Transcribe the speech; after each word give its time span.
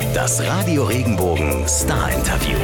Das 0.00 0.40
Radio 0.46 0.84
Regenbogen 0.84 1.66
Star 1.68 2.10
Interview. 2.12 2.58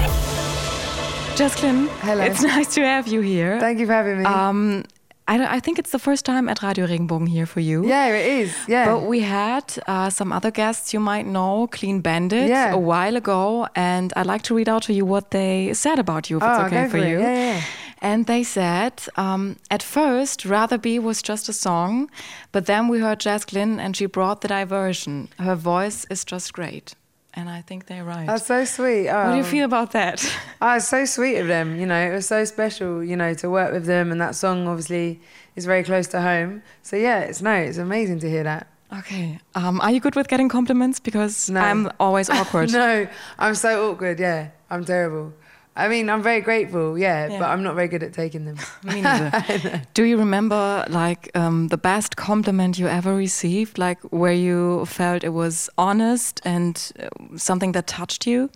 Jess 1.37 1.55
Glynne, 1.57 1.89
Hello. 2.03 2.23
it's 2.25 2.43
nice 2.57 2.75
to 2.75 2.81
have 2.83 3.07
you 3.09 3.21
here. 3.21 3.59
Thank 3.61 3.79
you 3.79 3.87
for 3.87 3.93
having 3.93 4.19
me. 4.19 4.25
Um, 4.25 4.85
I, 5.29 5.57
I 5.57 5.61
think 5.61 5.79
it's 5.79 5.91
the 5.91 5.99
first 5.99 6.25
time 6.25 6.49
at 6.49 6.63
Radio 6.63 6.87
Regenbogen 6.87 7.29
here 7.29 7.47
for 7.47 7.61
you. 7.61 7.87
yeah, 7.87 8.09
it 8.09 8.27
is. 8.27 8.55
Yeah. 8.69 8.87
But 8.87 9.03
we 9.07 9.21
had 9.21 9.65
uh, 9.87 10.09
some 10.11 10.33
other 10.33 10.51
guests 10.51 10.93
you 10.95 11.01
might 11.01 11.27
know, 11.27 11.67
Clean 11.71 12.01
Bandit, 12.01 12.49
Yeah. 12.49 12.73
a 12.73 12.79
while 12.79 13.17
ago, 13.17 13.67
and 13.75 14.13
I'd 14.17 14.27
like 14.27 14.43
to 14.43 14.55
read 14.55 14.69
out 14.69 14.83
to 14.85 14.93
you 14.93 15.05
what 15.05 15.31
they 15.31 15.73
said 15.75 15.99
about 15.99 16.31
you, 16.31 16.39
if 16.39 16.43
it's 16.43 16.59
Oh, 16.59 16.67
okay 16.67 16.83
go 16.83 16.89
for 16.89 16.91
for 16.99 17.05
it. 17.05 17.09
you. 17.11 17.21
Yeah, 17.21 17.35
yeah. 17.57 17.61
And 18.03 18.27
they 18.27 18.43
said, 18.45 18.93
um, 19.17 19.57
at 19.71 19.83
first, 19.83 20.45
Rather 20.45 20.79
Be 20.79 20.99
was 20.99 21.23
just 21.23 21.49
a 21.49 21.53
song, 21.53 22.11
but 22.53 22.67
then 22.67 22.89
we 22.89 23.01
heard 23.01 23.21
Jess 23.21 23.45
Glynne 23.45 23.81
and 23.81 23.97
she 23.97 24.07
brought 24.07 24.41
the 24.43 24.49
diversion. 24.49 25.29
Her 25.39 25.55
voice 25.55 26.07
is 26.11 26.25
just 26.25 26.53
great. 26.53 26.95
And 27.39 27.51
I 27.51 27.61
think 27.61 27.87
they're 27.87 28.03
right. 28.05 28.27
That's 28.27 28.47
so 28.47 28.65
sweet. 28.65 29.11
Oh. 29.11 29.25
what 29.27 29.31
do 29.33 29.37
you 29.37 29.45
feel 29.45 29.67
about 29.67 29.93
that? 29.93 30.25
Oh, 30.63 30.75
it's 30.77 30.89
so 30.89 31.05
sweet 31.05 31.37
of 31.37 31.47
them. 31.49 31.79
You 31.79 31.85
know, 31.87 31.99
it 32.09 32.13
was 32.13 32.27
so 32.27 32.45
special. 32.47 33.05
You 33.05 33.15
know, 33.15 33.35
to 33.35 33.51
work 33.51 33.73
with 33.73 33.85
them, 33.85 34.11
and 34.11 34.21
that 34.23 34.35
song 34.35 34.67
obviously 34.67 35.21
is 35.55 35.67
very 35.67 35.85
close 35.85 36.07
to 36.09 36.23
home. 36.23 36.63
So 36.83 36.97
yeah, 36.97 37.21
it's 37.21 37.43
no, 37.43 37.53
it's 37.53 37.77
amazing 37.79 38.21
to 38.21 38.31
hear 38.31 38.43
that. 38.45 38.69
Okay. 38.99 39.39
Um, 39.55 39.81
are 39.83 39.91
you 39.91 40.01
good 40.01 40.15
with 40.15 40.29
getting 40.29 40.49
compliments? 40.49 40.99
Because 41.01 41.51
No. 41.51 41.61
I'm 41.61 41.91
always 42.01 42.31
awkward. 42.39 42.73
no, 42.73 43.07
I'm 43.39 43.55
so 43.55 43.91
awkward. 43.91 44.19
Yeah, 44.19 44.49
I'm 44.71 44.85
terrible. 44.85 45.33
I 45.79 45.89
mean, 45.89 46.09
I'm 46.09 46.23
very 46.23 46.41
grateful. 46.41 46.99
Yeah, 46.99 47.29
Yeah. 47.29 47.39
but 47.39 47.49
I'm 47.51 47.63
not 47.63 47.75
very 47.75 47.89
good 47.89 48.03
at 48.03 48.13
taking 48.15 48.47
them. 48.47 48.57
Me 48.83 49.03
neither. 49.03 49.83
Do 49.95 50.05
you 50.05 50.17
remember 50.19 50.85
like 50.89 51.31
um, 51.35 51.69
the 51.69 51.77
best 51.77 52.17
compliment 52.17 52.79
you 52.79 52.89
ever 52.89 53.15
received? 53.15 53.77
Like 53.79 54.01
where 54.11 54.33
you 54.33 54.87
felt 54.87 55.23
it 55.25 55.35
was 55.35 55.69
honest 55.77 56.41
and 56.45 56.75
uh, 56.99 57.37
something 57.37 57.73
that 57.73 57.87
touched 57.87 58.27
you? 58.27 58.49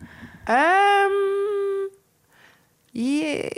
um, 0.46 1.90
yeah. 2.92 3.48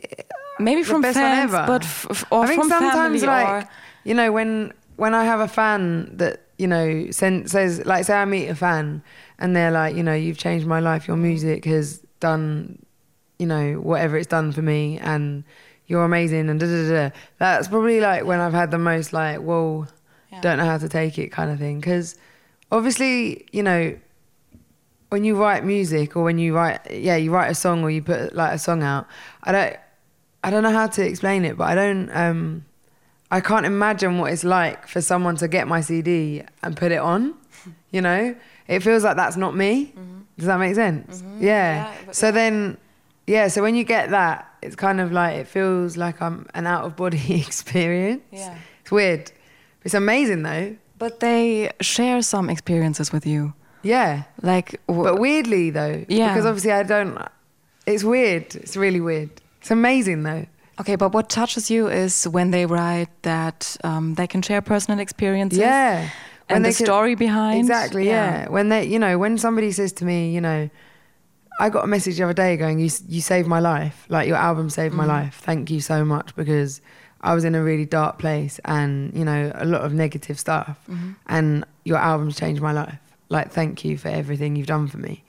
Maybe 0.58 0.82
The 0.82 0.88
from 0.88 1.00
best 1.02 1.16
one 1.16 1.24
fans, 1.24 1.54
ever. 1.54 1.64
but 1.66 2.26
or 2.30 2.44
I 2.44 2.46
think 2.48 2.60
from 2.60 2.68
sometimes, 2.68 3.22
like 3.24 3.66
you 4.04 4.14
know, 4.14 4.30
when 4.32 4.72
when 4.96 5.14
I 5.14 5.24
have 5.24 5.40
a 5.40 5.48
fan 5.48 6.16
that 6.18 6.42
you 6.58 6.66
know 6.66 7.10
send, 7.10 7.50
says, 7.50 7.84
like, 7.86 8.04
say 8.04 8.14
I 8.14 8.24
meet 8.26 8.48
a 8.48 8.54
fan 8.54 9.02
and 9.38 9.56
they're 9.56 9.70
like, 9.70 9.96
you 9.96 10.02
know, 10.02 10.14
you've 10.14 10.38
changed 10.38 10.66
my 10.66 10.80
life. 10.80 11.08
Your 11.08 11.16
music 11.16 11.64
has 11.64 11.98
done, 12.20 12.78
you 13.42 13.46
know, 13.54 13.66
whatever 13.90 14.14
it's 14.18 14.28
done 14.36 14.52
for 14.56 14.62
me, 14.62 14.98
and 15.10 15.44
you're 15.88 16.04
amazing. 16.04 16.48
And 16.50 16.58
da 16.60 16.66
da 16.66 16.82
da. 16.90 17.10
That's 17.42 17.66
probably 17.72 17.98
like 18.00 18.22
when 18.24 18.40
I've 18.44 18.54
had 18.62 18.70
the 18.70 18.78
most 18.78 19.12
like, 19.12 19.38
whoa, 19.48 19.86
Yeah. 20.32 20.40
don't 20.44 20.58
know 20.58 20.64
how 20.72 20.78
to 20.78 20.88
take 20.88 21.14
it 21.18 21.28
kind 21.38 21.50
of 21.52 21.58
thing. 21.58 21.76
Because 21.80 22.06
obviously, 22.70 23.46
you 23.52 23.62
know. 23.62 23.82
When 25.14 25.24
you 25.24 25.36
write 25.36 25.62
music, 25.62 26.16
or 26.16 26.22
when 26.22 26.38
you 26.38 26.54
write, 26.56 26.80
yeah, 26.90 27.16
you 27.16 27.30
write 27.36 27.50
a 27.50 27.54
song, 27.54 27.82
or 27.84 27.90
you 27.90 28.00
put 28.02 28.34
like 28.34 28.54
a 28.54 28.58
song 28.58 28.82
out. 28.82 29.04
I 29.44 29.52
don't, 29.52 29.76
I 30.42 30.48
don't 30.50 30.62
know 30.62 30.72
how 30.72 30.86
to 30.86 31.02
explain 31.06 31.44
it, 31.44 31.54
but 31.58 31.64
I 31.64 31.74
don't. 31.74 32.08
Um, 32.16 32.64
I 33.30 33.40
can't 33.40 33.66
imagine 33.66 34.16
what 34.18 34.32
it's 34.32 34.42
like 34.42 34.88
for 34.88 35.02
someone 35.02 35.36
to 35.36 35.48
get 35.48 35.68
my 35.68 35.82
CD 35.82 36.42
and 36.62 36.74
put 36.76 36.92
it 36.92 37.02
on. 37.14 37.34
You 37.90 38.00
know, 38.00 38.34
it 38.68 38.80
feels 38.80 39.04
like 39.04 39.16
that's 39.16 39.36
not 39.36 39.54
me. 39.54 39.92
Does 40.38 40.46
that 40.46 40.58
make 40.58 40.74
sense? 40.74 41.22
Yeah. 41.38 41.74
Yeah, 41.74 41.94
but 42.06 42.16
So 42.16 42.32
then, 42.32 42.78
yeah. 43.26 43.48
So 43.48 43.62
when 43.62 43.74
you 43.74 43.84
get 43.84 44.10
that, 44.10 44.48
it's 44.62 44.76
kind 44.76 45.00
of 45.00 45.12
like 45.12 45.36
it 45.36 45.48
feels 45.48 45.96
like 45.96 46.20
I'm 46.22 46.46
an 46.54 46.66
out 46.66 46.84
of 46.84 46.96
body 46.96 47.40
experience. 47.46 48.22
Yeah. 48.30 48.56
It's 48.82 48.90
weird. 48.90 49.32
It's 49.84 49.94
amazing 49.94 50.42
though. 50.42 50.76
but 50.98 51.20
they 51.20 51.70
share 51.80 52.22
some 52.22 52.48
experiences 52.50 53.12
with 53.12 53.26
you. 53.26 53.52
Yeah. 53.82 54.22
Like 54.42 54.80
w- 54.86 55.04
But 55.04 55.20
weirdly 55.20 55.70
though. 55.70 56.04
Yeah. 56.08 56.28
Because 56.32 56.46
obviously 56.46 56.72
I 56.72 56.82
don't. 56.84 57.18
It's 57.86 58.04
weird. 58.04 58.54
It's 58.54 58.76
really 58.76 59.00
weird. 59.00 59.30
It's 59.60 59.70
amazing 59.70 60.22
though. 60.22 60.46
okay, 60.80 60.96
but 60.96 61.12
what 61.12 61.28
touches 61.28 61.70
you 61.70 61.88
is 61.88 62.24
when 62.28 62.50
they 62.50 62.66
write 62.66 63.08
that 63.22 63.76
um, 63.84 64.14
they 64.14 64.26
can 64.26 64.42
share 64.42 64.60
personal 64.62 65.00
experiences. 65.00 65.58
Yeah. 65.58 66.08
And 66.48 66.64
the 66.64 66.68
they 66.68 66.74
could- 66.74 66.86
story 66.86 67.14
behind. 67.16 67.58
Exactly, 67.60 68.06
yeah. 68.06 68.48
When 68.48 68.68
they, 68.68 68.84
you 68.86 68.98
know, 68.98 69.18
when 69.18 69.38
somebody 69.38 69.70
says 69.72 69.92
to 69.94 70.04
me, 70.04 70.32
you 70.34 70.40
know, 70.40 70.68
I 71.62 71.68
got 71.68 71.84
a 71.84 71.86
message 71.86 72.16
the 72.16 72.24
other 72.24 72.32
day 72.32 72.56
going, 72.56 72.80
you, 72.80 72.90
you 73.06 73.20
saved 73.20 73.46
my 73.46 73.60
life. 73.60 74.04
Like 74.08 74.26
your 74.26 74.36
album 74.36 74.68
saved 74.68 74.94
my 74.94 75.04
life. 75.04 75.36
Thank 75.36 75.70
you 75.70 75.80
so 75.80 76.04
much 76.04 76.34
because 76.34 76.80
I 77.20 77.34
was 77.34 77.44
in 77.44 77.54
a 77.54 77.62
really 77.62 77.84
dark 77.84 78.18
place 78.18 78.58
and, 78.64 79.16
you 79.16 79.24
know, 79.24 79.52
a 79.54 79.64
lot 79.64 79.82
of 79.82 79.94
negative 79.94 80.40
stuff. 80.40 80.76
Mm-hmm. 80.90 81.12
And 81.28 81.64
your 81.84 81.98
album's 81.98 82.36
changed 82.36 82.60
my 82.60 82.72
life. 82.72 82.98
Like, 83.28 83.52
thank 83.52 83.84
you 83.84 83.96
for 83.96 84.08
everything 84.08 84.56
you've 84.56 84.66
done 84.66 84.88
for 84.88 84.98
me. 84.98 85.22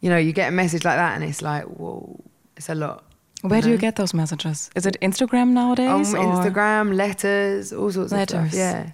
You 0.00 0.10
know, 0.10 0.16
you 0.16 0.32
get 0.32 0.50
a 0.50 0.52
message 0.52 0.84
like 0.84 0.96
that 0.96 1.16
and 1.16 1.24
it's 1.24 1.42
like, 1.42 1.64
whoa, 1.64 2.20
it's 2.56 2.68
a 2.68 2.76
lot. 2.76 3.02
Where 3.42 3.60
do 3.60 3.68
you 3.68 3.76
get 3.76 3.96
those 3.96 4.14
messages? 4.14 4.70
Is 4.76 4.86
it 4.86 4.96
Instagram 5.02 5.48
nowadays? 5.48 6.14
On 6.14 6.24
or 6.24 6.36
Instagram, 6.36 6.94
letters, 6.94 7.72
all 7.72 7.90
sorts 7.90 8.12
of 8.12 8.18
Letters. 8.18 8.52
stuff. 8.52 8.54
Yeah. 8.54 8.90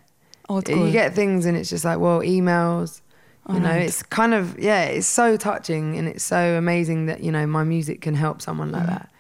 School? 0.47 0.87
You 0.87 0.93
get 0.93 1.15
things 1.15 1.45
and 1.45 1.59
it's 1.59 1.69
just 1.69 1.85
like, 1.85 1.99
well, 1.99 2.21
emails. 2.21 3.03
You 3.49 3.59
know, 3.59 3.73
it's 3.73 4.03
kind 4.05 4.33
of 4.33 4.59
yeah, 4.59 4.85
it's 4.85 5.09
so 5.09 5.37
touching 5.37 5.97
and 5.97 6.07
it's 6.07 6.23
so 6.23 6.57
amazing 6.57 7.07
that 7.07 7.21
you 7.21 7.33
know 7.33 7.47
my 7.47 7.65
music 7.65 8.01
can 8.01 8.15
help 8.15 8.41
someone 8.41 8.71
like 8.71 8.87
that. 8.87 9.11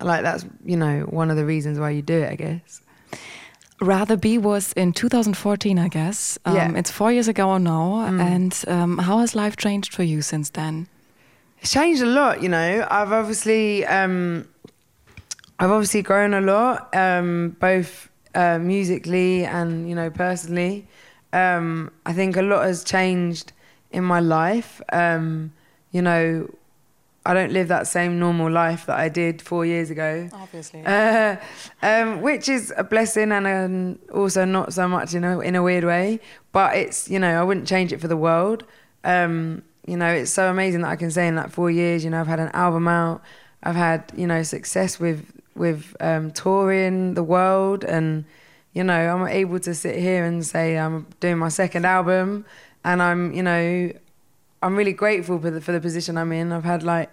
Like 0.00 0.22
that's 0.22 0.44
you 0.64 0.76
know 0.76 1.02
one 1.02 1.30
of 1.30 1.36
the 1.36 1.44
reasons 1.44 1.78
why 1.78 1.90
you 1.90 2.02
do 2.02 2.22
it, 2.22 2.32
I 2.32 2.34
guess. 2.34 2.80
Rather 3.80 4.16
Be 4.16 4.38
was 4.38 4.72
in 4.74 4.92
2014, 4.92 5.78
I 5.78 5.88
guess. 5.88 6.38
Um, 6.44 6.54
Yeah. 6.54 6.68
Mm. 6.68 6.78
It's 6.78 6.90
four 6.90 7.12
years 7.12 7.28
ago 7.28 7.58
now. 7.58 8.00
And 8.06 8.64
um, 8.68 8.98
how 8.98 9.18
has 9.18 9.34
life 9.34 9.56
changed 9.56 9.92
for 9.92 10.02
you 10.02 10.22
since 10.22 10.50
then? 10.50 10.86
It's 11.60 11.72
changed 11.72 12.02
a 12.02 12.06
lot, 12.06 12.42
you 12.42 12.48
know. 12.48 12.86
I've 12.90 13.12
obviously 13.12 13.84
um, 13.86 14.46
I've 15.58 15.70
obviously 15.70 16.02
grown 16.02 16.34
a 16.34 16.40
lot, 16.40 16.94
um, 16.94 17.56
both 17.60 18.08
uh, 18.34 18.58
musically 18.58 19.44
and 19.44 19.88
you 19.88 19.94
know 19.94 20.10
personally. 20.10 20.86
Um, 21.34 21.90
I 22.06 22.12
think 22.12 22.36
a 22.36 22.42
lot 22.42 22.64
has 22.64 22.84
changed 22.84 23.52
in 23.90 24.04
my 24.04 24.20
life. 24.20 24.80
Um, 24.92 25.52
you 25.90 26.00
know, 26.00 26.48
I 27.26 27.34
don't 27.34 27.52
live 27.52 27.68
that 27.68 27.88
same 27.88 28.20
normal 28.20 28.50
life 28.50 28.86
that 28.86 28.98
I 28.98 29.08
did 29.08 29.42
four 29.42 29.66
years 29.66 29.90
ago. 29.90 30.28
Obviously. 30.32 30.84
Uh, 30.86 31.36
um, 31.82 32.20
which 32.20 32.48
is 32.48 32.72
a 32.76 32.84
blessing 32.84 33.32
and 33.32 33.46
um, 33.46 33.98
also 34.12 34.44
not 34.44 34.72
so 34.72 34.86
much 34.86 35.14
in 35.14 35.24
a 35.24 35.40
in 35.40 35.56
a 35.56 35.62
weird 35.62 35.84
way. 35.84 36.20
But 36.52 36.76
it's 36.76 37.10
you 37.10 37.18
know 37.18 37.40
I 37.40 37.42
wouldn't 37.42 37.66
change 37.66 37.92
it 37.92 38.00
for 38.00 38.08
the 38.08 38.16
world. 38.16 38.64
Um, 39.02 39.62
you 39.86 39.96
know 39.96 40.12
it's 40.12 40.30
so 40.30 40.50
amazing 40.50 40.82
that 40.82 40.90
I 40.90 40.96
can 40.96 41.10
say 41.10 41.26
in 41.26 41.34
like 41.34 41.50
four 41.50 41.70
years, 41.70 42.04
you 42.04 42.10
know 42.10 42.20
I've 42.20 42.28
had 42.28 42.40
an 42.40 42.50
album 42.52 42.86
out, 42.86 43.22
I've 43.62 43.76
had 43.76 44.12
you 44.16 44.28
know 44.28 44.44
success 44.44 45.00
with 45.00 45.32
with 45.56 45.96
um, 46.00 46.30
touring 46.30 47.14
the 47.14 47.24
world, 47.24 47.84
and 47.84 48.24
you 48.74 48.84
know 48.84 48.94
I'm 48.94 49.26
able 49.26 49.60
to 49.60 49.74
sit 49.74 49.96
here 49.96 50.24
and 50.24 50.44
say 50.44 50.76
I'm 50.76 51.06
doing 51.20 51.38
my 51.38 51.48
second 51.48 51.86
album, 51.86 52.44
and 52.84 53.02
I'm 53.02 53.32
you 53.32 53.42
know 53.42 53.92
I'm 54.62 54.76
really 54.76 54.92
grateful 54.92 55.38
for 55.38 55.50
the 55.50 55.60
for 55.60 55.72
the 55.72 55.80
position 55.80 56.18
I'm 56.18 56.32
in. 56.32 56.52
I've 56.52 56.64
had 56.64 56.82
like 56.82 57.12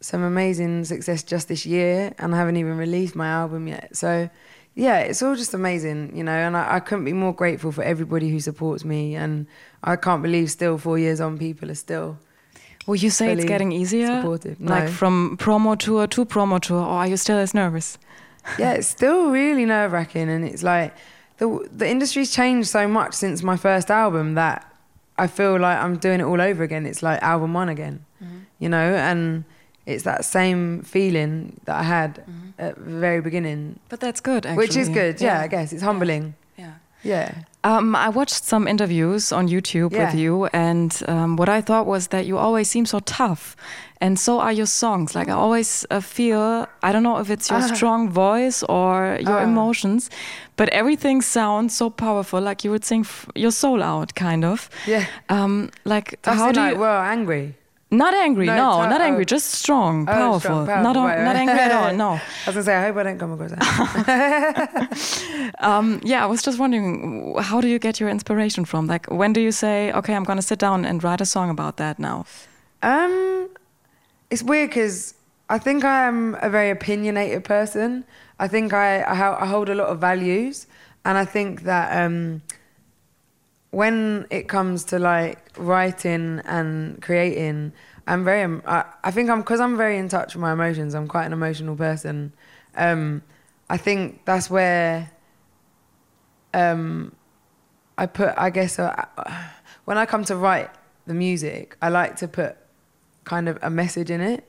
some 0.00 0.22
amazing 0.22 0.84
success 0.84 1.22
just 1.22 1.48
this 1.48 1.66
year, 1.66 2.14
and 2.18 2.34
I 2.34 2.38
haven't 2.38 2.56
even 2.56 2.76
released 2.76 3.14
my 3.14 3.28
album 3.28 3.68
yet. 3.68 3.96
So, 3.96 4.30
yeah, 4.74 5.00
it's 5.00 5.22
all 5.22 5.36
just 5.36 5.52
amazing, 5.52 6.16
you 6.16 6.24
know. 6.24 6.32
And 6.32 6.56
I, 6.56 6.76
I 6.76 6.80
couldn't 6.80 7.04
be 7.04 7.12
more 7.12 7.34
grateful 7.34 7.70
for 7.70 7.82
everybody 7.82 8.30
who 8.30 8.40
supports 8.40 8.84
me. 8.84 9.14
And 9.14 9.46
I 9.84 9.96
can't 9.96 10.22
believe 10.22 10.50
still 10.50 10.78
four 10.78 10.98
years 10.98 11.20
on, 11.20 11.38
people 11.38 11.70
are 11.70 11.74
still 11.74 12.18
Will 12.86 12.96
you 12.96 13.10
say 13.10 13.32
it's 13.32 13.44
getting 13.44 13.72
easier? 13.72 14.20
supportive. 14.20 14.60
Like 14.60 14.88
from 14.88 15.36
promo 15.36 15.78
tour 15.78 16.06
to 16.06 16.24
promo 16.24 16.60
tour, 16.60 16.80
or 16.80 17.00
are 17.00 17.06
you 17.06 17.16
still 17.16 17.38
as 17.38 17.54
nervous? 17.54 17.98
Yeah, 18.58 18.72
it's 18.72 18.88
still 18.88 19.30
really 19.30 19.64
nerve 19.64 19.92
wracking, 19.92 20.28
and 20.28 20.44
it's 20.44 20.62
like 20.62 20.94
the 21.38 21.68
the 21.70 21.88
industry's 21.88 22.32
changed 22.32 22.68
so 22.68 22.86
much 22.86 23.14
since 23.14 23.42
my 23.42 23.56
first 23.56 23.90
album 23.90 24.34
that 24.34 24.70
I 25.18 25.26
feel 25.26 25.58
like 25.58 25.78
I'm 25.78 25.96
doing 25.96 26.20
it 26.20 26.24
all 26.24 26.40
over 26.40 26.62
again. 26.62 26.86
It's 26.86 27.02
like 27.02 27.22
album 27.22 27.54
one 27.54 27.68
again, 27.68 28.04
mm-hmm. 28.22 28.38
you 28.58 28.68
know, 28.68 28.94
and 28.94 29.44
it's 29.86 30.04
that 30.04 30.24
same 30.24 30.82
feeling 30.82 31.60
that 31.64 31.76
I 31.76 31.82
had 31.82 32.16
mm-hmm. 32.16 32.50
at 32.58 32.76
the 32.76 32.98
very 32.98 33.20
beginning, 33.20 33.78
But 33.88 34.00
that's 34.00 34.20
good, 34.20 34.46
actually. 34.46 34.56
which 34.56 34.76
is 34.76 34.88
good. 34.88 35.20
Yeah, 35.20 35.40
I 35.40 35.48
guess 35.48 35.72
it's 35.72 35.82
humbling. 35.82 36.34
Yeah. 37.02 37.32
Yeah. 37.32 37.34
Um, 37.62 37.94
I 37.94 38.08
watched 38.08 38.42
some 38.44 38.66
interviews 38.66 39.32
on 39.32 39.46
YouTube 39.48 39.90
with 39.92 40.14
you, 40.14 40.46
and 40.46 40.98
um, 41.08 41.36
what 41.36 41.48
I 41.50 41.60
thought 41.60 41.86
was 41.86 42.06
that 42.08 42.24
you 42.24 42.38
always 42.38 42.70
seem 42.70 42.86
so 42.86 43.00
tough, 43.00 43.54
and 44.00 44.18
so 44.18 44.40
are 44.40 44.50
your 44.52 44.64
songs. 44.66 45.14
Like 45.14 45.28
I 45.28 45.32
always 45.32 45.84
uh, 45.90 46.00
feel, 46.00 46.66
I 46.82 46.90
don't 46.92 47.02
know 47.02 47.18
if 47.18 47.28
it's 47.28 47.50
your 47.50 47.58
Ah. 47.60 47.74
strong 47.74 48.08
voice 48.08 48.62
or 48.62 49.18
your 49.20 49.40
Ah. 49.40 49.44
emotions, 49.44 50.08
but 50.56 50.70
everything 50.70 51.20
sounds 51.22 51.76
so 51.76 51.90
powerful. 51.90 52.40
Like 52.40 52.64
you 52.64 52.70
would 52.70 52.84
sing 52.86 53.00
f- 53.04 53.26
your 53.34 53.52
soul 53.52 53.82
out, 53.82 54.14
kind 54.14 54.42
of. 54.44 54.70
Yeah. 54.86 55.04
Um, 55.28 55.68
like 55.84 56.18
That's 56.22 56.38
how 56.38 56.52
do 56.52 56.60
like, 56.60 56.74
you? 56.76 56.80
well, 56.80 57.02
angry. 57.02 57.54
Not 57.92 58.14
angry, 58.14 58.46
No, 58.46 58.56
no, 58.56 58.82
ti- 58.84 58.88
not 58.90 59.00
angry, 59.00 59.22
oh. 59.22 59.24
just 59.24 59.50
strong, 59.50 60.02
Oh, 60.08 60.12
powerful. 60.12 60.40
strong, 60.40 60.66
powerful, 60.66 60.92
Not, 60.94 61.18
not 61.24 61.34
angry 61.36 61.58
at 61.58 61.72
all, 61.72 61.92
no. 61.92 62.10
I 62.46 62.46
was 62.46 62.54
gonna 62.54 62.62
say, 62.62 62.76
I 62.76 62.86
hope 62.86 62.96
I 62.98 63.02
don't 63.02 63.18
come 63.18 63.32
across 63.32 63.50
that. 63.50 65.50
Um, 65.60 66.00
yeah, 66.04 66.22
I 66.22 66.26
was 66.26 66.42
just 66.42 66.58
wondering, 66.58 67.34
how 67.40 67.60
do 67.60 67.68
you 67.68 67.78
get 67.78 68.00
your 68.00 68.08
inspiration 68.08 68.64
from? 68.64 68.86
Like, 68.86 69.06
when 69.10 69.32
do 69.32 69.40
you 69.40 69.52
say, 69.52 69.92
okay, 69.92 70.14
I'm 70.14 70.24
going 70.24 70.38
to 70.38 70.42
sit 70.42 70.58
down 70.58 70.84
and 70.84 71.02
write 71.04 71.20
a 71.20 71.26
song 71.26 71.50
about 71.50 71.76
that 71.76 71.98
now? 71.98 72.24
Um, 72.82 73.48
it's 74.30 74.42
weird 74.42 74.70
because 74.70 75.14
I 75.50 75.58
think 75.58 75.84
I 75.84 76.06
am 76.06 76.36
a 76.40 76.48
very 76.48 76.70
opinionated 76.70 77.44
person. 77.44 78.04
I 78.38 78.48
think 78.48 78.72
I 78.72 79.00
I, 79.02 79.42
I 79.42 79.46
hold 79.46 79.68
a 79.68 79.74
lot 79.74 79.88
of 79.88 79.98
values, 79.98 80.66
and 81.04 81.18
I 81.18 81.24
think 81.26 81.62
that 81.64 82.04
um, 82.04 82.40
when 83.70 84.26
it 84.30 84.48
comes 84.48 84.84
to 84.84 84.98
like 84.98 85.38
writing 85.56 86.40
and 86.44 87.00
creating, 87.00 87.72
I'm 88.06 88.24
very. 88.24 88.42
um, 88.42 88.62
I, 88.66 88.84
I 89.04 89.10
think 89.10 89.30
I'm 89.30 89.40
because 89.40 89.60
I'm 89.60 89.76
very 89.76 89.98
in 89.98 90.08
touch 90.08 90.34
with 90.34 90.40
my 90.40 90.52
emotions. 90.52 90.94
I'm 90.94 91.06
quite 91.06 91.26
an 91.26 91.32
emotional 91.32 91.76
person. 91.76 92.32
Um, 92.76 93.22
I 93.68 93.76
think 93.76 94.24
that's 94.24 94.50
where 94.50 95.10
um, 96.52 97.14
I 97.96 98.06
put. 98.06 98.34
I 98.36 98.50
guess 98.50 98.78
uh, 98.78 99.04
when 99.84 99.98
I 99.98 100.06
come 100.06 100.24
to 100.24 100.36
write 100.36 100.70
the 101.06 101.14
music, 101.14 101.76
I 101.80 101.88
like 101.88 102.16
to 102.16 102.28
put 102.28 102.56
kind 103.24 103.48
of 103.48 103.58
a 103.62 103.70
message 103.70 104.10
in 104.10 104.20
it. 104.20 104.44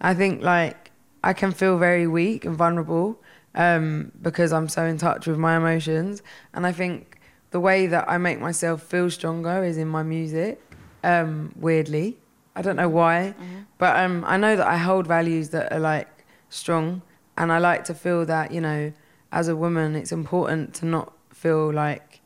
I 0.00 0.14
think 0.14 0.42
like 0.42 0.90
I 1.22 1.34
can 1.34 1.52
feel 1.52 1.76
very 1.76 2.06
weak 2.06 2.44
and 2.46 2.56
vulnerable 2.56 3.20
um, 3.54 4.12
because 4.22 4.52
I'm 4.52 4.68
so 4.68 4.84
in 4.84 4.96
touch 4.96 5.26
with 5.26 5.36
my 5.38 5.56
emotions, 5.56 6.22
and 6.54 6.66
I 6.66 6.72
think 6.72 7.18
the 7.52 7.60
way 7.60 7.86
that 7.86 8.04
I 8.08 8.18
make 8.18 8.40
myself 8.40 8.82
feel 8.82 9.08
stronger 9.10 9.62
is 9.64 9.76
in 9.76 9.88
my 9.88 10.02
music. 10.02 10.60
Um, 11.04 11.52
weirdly, 11.56 12.18
I 12.56 12.62
don't 12.62 12.76
know 12.76 12.88
why, 12.88 13.34
but 13.78 13.96
um, 13.96 14.24
I 14.26 14.36
know 14.36 14.54
that 14.56 14.66
I 14.66 14.76
hold 14.76 15.06
values 15.06 15.50
that 15.50 15.72
are 15.72 15.80
like 15.80 16.08
strong, 16.48 17.02
and 17.36 17.50
I 17.52 17.58
like 17.58 17.84
to 17.84 17.94
feel 17.94 18.24
that 18.26 18.52
you 18.52 18.60
know, 18.60 18.92
as 19.32 19.48
a 19.48 19.56
woman, 19.56 19.96
it's 19.96 20.12
important 20.12 20.74
to 20.74 20.86
not 20.86 21.12
feel 21.32 21.72
like 21.72 22.20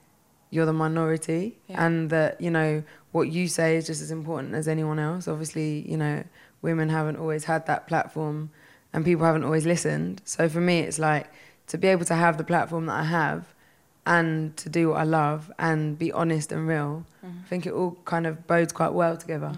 you're 0.51 0.67
the 0.67 0.73
minority 0.73 1.59
Yeah. 1.69 1.85
and 1.87 2.11
that 2.11 2.41
you 2.41 2.51
know 2.51 2.83
what 3.13 3.29
you 3.29 3.49
say 3.49 3.77
is 3.77 3.87
just 3.87 4.01
as 4.03 4.11
important 4.11 4.55
as 4.55 4.69
anyone 4.69 4.99
else 4.99 5.27
obviously 5.27 5.85
you 5.91 5.97
know 5.97 6.23
women 6.63 6.89
haven't 6.89 7.17
always 7.17 7.45
had 7.45 7.67
that 7.67 7.89
platform 7.89 8.51
and 8.93 9.05
people 9.05 9.25
haven't 9.27 9.43
always 9.45 9.67
listened 9.67 10.23
so 10.25 10.49
for 10.49 10.61
me 10.61 10.81
it's 10.81 10.99
like 11.01 11.27
to 11.67 11.77
be 11.79 11.89
able 11.89 12.05
to 12.05 12.15
have 12.15 12.39
the 12.39 12.45
platform 12.45 12.87
that 12.87 12.95
i 12.95 13.03
have 13.03 13.55
and 14.07 14.57
to 14.57 14.69
do 14.69 14.89
what 14.91 14.99
i 14.99 15.05
love 15.05 15.51
and 15.59 15.99
be 15.99 16.11
honest 16.13 16.53
and 16.53 16.67
real 16.69 17.05
i 17.25 17.49
think 17.49 17.67
it 17.67 17.73
all 17.73 17.97
kind 18.05 18.27
of 18.27 18.47
bodes 18.47 18.73
quite 18.73 18.93
well 18.93 19.17
together 19.17 19.53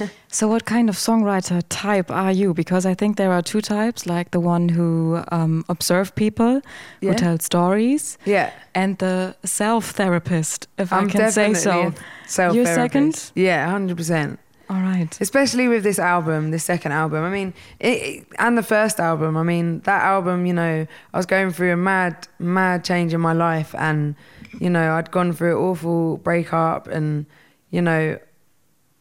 So, 0.28 0.48
what 0.48 0.64
kind 0.64 0.88
of 0.88 0.96
songwriter 0.96 1.60
type 1.68 2.10
are 2.10 2.32
you? 2.32 2.54
Because 2.54 2.86
I 2.86 2.94
think 2.94 3.16
there 3.18 3.30
are 3.32 3.42
two 3.42 3.60
types, 3.60 4.06
like 4.06 4.30
the 4.30 4.40
one 4.40 4.70
who 4.70 5.20
um, 5.30 5.64
observe 5.68 6.14
people, 6.14 6.62
who 7.02 7.08
Yeah. 7.08 7.14
tell 7.14 7.38
stories, 7.40 8.16
yeah 8.24 8.50
and 8.74 8.96
the 8.98 9.34
self-therapist, 9.44 10.66
if 10.78 10.92
i'm 10.92 11.04
I 11.08 11.08
can 11.10 11.30
say 11.32 11.52
definitely 11.52 11.94
so. 11.98 12.04
self 12.26 12.54
You're 12.56 12.64
second? 12.66 13.32
yeah 13.34 13.66
100% 13.78 14.38
All 14.72 14.80
right. 14.80 15.20
especially 15.20 15.68
with 15.68 15.82
this 15.82 15.98
album, 15.98 16.50
this 16.50 16.64
second 16.64 16.92
album. 16.92 17.24
I 17.24 17.28
mean, 17.28 17.52
it, 17.78 18.26
and 18.38 18.56
the 18.56 18.62
first 18.62 18.98
album. 18.98 19.36
I 19.36 19.42
mean, 19.42 19.80
that 19.80 20.02
album. 20.02 20.46
You 20.46 20.54
know, 20.54 20.86
I 21.12 21.16
was 21.16 21.26
going 21.26 21.52
through 21.52 21.74
a 21.74 21.76
mad, 21.76 22.26
mad 22.38 22.82
change 22.82 23.12
in 23.12 23.20
my 23.20 23.34
life, 23.34 23.74
and 23.74 24.14
you 24.60 24.70
know, 24.70 24.92
I'd 24.94 25.10
gone 25.10 25.34
through 25.34 25.58
an 25.58 25.62
awful 25.62 26.16
breakup, 26.16 26.86
and 26.86 27.26
you 27.70 27.82
know, 27.82 28.18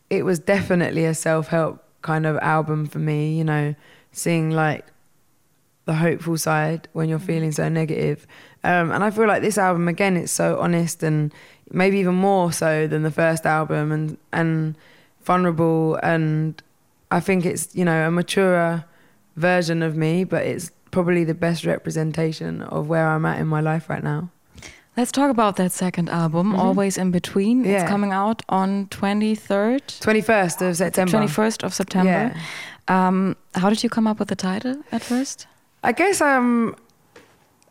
it 0.10 0.26
was 0.26 0.40
definitely 0.40 1.06
a 1.06 1.14
self-help 1.14 1.82
kind 2.02 2.26
of 2.26 2.36
album 2.40 2.86
for 2.86 3.00
me. 3.00 3.38
You 3.38 3.46
know, 3.46 3.74
seeing 4.12 4.52
like 4.52 4.86
the 5.86 5.94
hopeful 5.94 6.38
side 6.38 6.90
when 6.92 7.08
you're 7.08 7.18
feeling 7.18 7.54
so 7.54 7.70
negative. 7.70 8.28
Um, 8.66 8.92
and 8.92 9.06
I 9.06 9.10
feel 9.10 9.26
like 9.26 9.42
this 9.42 9.58
album 9.58 9.88
again, 9.88 10.18
it's 10.18 10.34
so 10.34 10.60
honest 10.60 11.02
and 11.02 11.34
maybe 11.72 12.00
even 12.00 12.16
more 12.16 12.52
so 12.52 12.88
than 12.88 13.04
the 13.04 13.12
first 13.12 13.46
album, 13.46 13.94
and 13.94 14.18
and 14.34 14.76
vulnerable. 15.24 15.96
And 16.04 16.62
I 17.10 17.20
think 17.20 17.46
it's 17.46 17.76
you 17.76 17.86
know 17.86 18.08
a 18.08 18.12
maturer 18.12 18.86
version 19.36 19.82
of 19.84 19.96
me, 19.96 20.24
but 20.24 20.46
it's 20.46 20.72
probably 20.92 21.24
the 21.24 21.34
best 21.34 21.66
representation 21.66 22.62
of 22.64 22.88
where 22.90 23.08
I'm 23.08 23.26
at 23.26 23.40
in 23.40 23.48
my 23.48 23.62
life 23.62 23.90
right 23.90 24.04
now. 24.04 24.30
Let's 24.98 25.12
talk 25.12 25.32
about 25.32 25.56
that 25.56 25.72
second 25.72 26.10
album, 26.10 26.54
Always 26.54 26.98
in 26.98 27.12
Between. 27.12 27.66
It's 27.66 27.84
Mm-hmm. 27.84 27.88
Coming 27.88 28.12
out 28.12 28.42
on 28.50 28.88
23rd, 28.88 30.02
Twenty 30.02 30.20
first 30.22 30.62
of 30.62 30.76
September. 30.76 31.18
21st 31.18 31.64
of 31.64 31.74
September. 31.74 32.34
Um, 32.90 33.38
how 33.56 33.70
did 33.70 33.84
you 33.84 33.90
come 33.90 34.06
up 34.06 34.20
with 34.20 34.28
the 34.28 34.36
title 34.36 34.84
at 34.92 35.02
first? 35.02 35.48
I 35.84 35.94
guess 35.94 36.20
um 36.22 36.76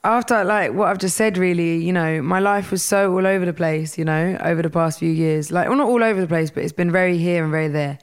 after 0.02 0.44
like 0.44 0.72
what 0.72 0.88
I've 0.88 0.98
just 0.98 1.16
said 1.16 1.36
really, 1.36 1.76
you 1.76 1.92
know, 1.92 2.22
my 2.22 2.38
life 2.38 2.70
was 2.70 2.82
so 2.82 3.12
all 3.12 3.26
over 3.26 3.44
the 3.44 3.52
place, 3.52 3.98
you 3.98 4.04
know, 4.04 4.38
over 4.42 4.62
the 4.62 4.70
past 4.70 4.98
few 4.98 5.10
years. 5.10 5.50
Like 5.50 5.68
well 5.68 5.78
not 5.78 5.88
all 5.88 6.02
over 6.02 6.20
the 6.20 6.26
place, 6.26 6.50
but 6.50 6.62
it's 6.62 6.72
been 6.72 6.90
very 6.90 7.18
here 7.18 7.42
and 7.42 7.50
very 7.50 7.68
there. 7.68 7.98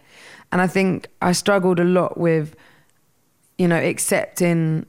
And 0.52 0.62
I 0.62 0.68
think 0.68 1.08
I 1.22 1.32
struggled 1.32 1.80
a 1.80 1.84
lot 1.84 2.18
with 2.18 2.56
you 3.58 3.68
know, 3.68 3.78
accepting 3.78 4.86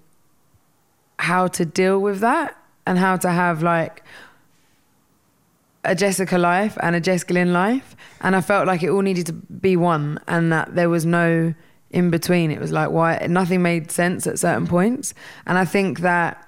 how 1.19 1.49
to 1.49 1.65
deal 1.65 2.01
with 2.01 2.21
that 2.21 2.57
and 2.87 2.99
how 2.99 3.17
to 3.17 3.31
have 3.31 3.63
like 3.63 4.03
a 5.85 5.95
Jessica 5.95 6.39
life 6.39 6.77
and 6.83 6.95
a 6.95 7.01
Jessica 7.01 7.35
Lynn 7.35 7.53
life. 7.53 7.97
And 8.21 8.37
I 8.37 8.41
felt 8.41 8.67
like 8.67 8.83
it 8.83 8.91
all 8.91 9.01
needed 9.01 9.27
to 9.27 9.33
be 9.33 9.77
one 9.77 10.21
and 10.29 10.53
that 10.53 10.75
there 10.75 10.91
was 10.91 11.07
no 11.07 11.55
in 11.91 12.11
between. 12.11 12.51
It 12.51 12.61
was 12.61 12.73
like 12.73 12.91
why 12.91 13.27
nothing 13.29 13.63
made 13.63 13.91
sense 13.91 14.27
at 14.27 14.39
certain 14.39 14.67
points. 14.67 15.15
And 15.47 15.57
I 15.57 15.65
think 15.65 16.01
that 16.01 16.48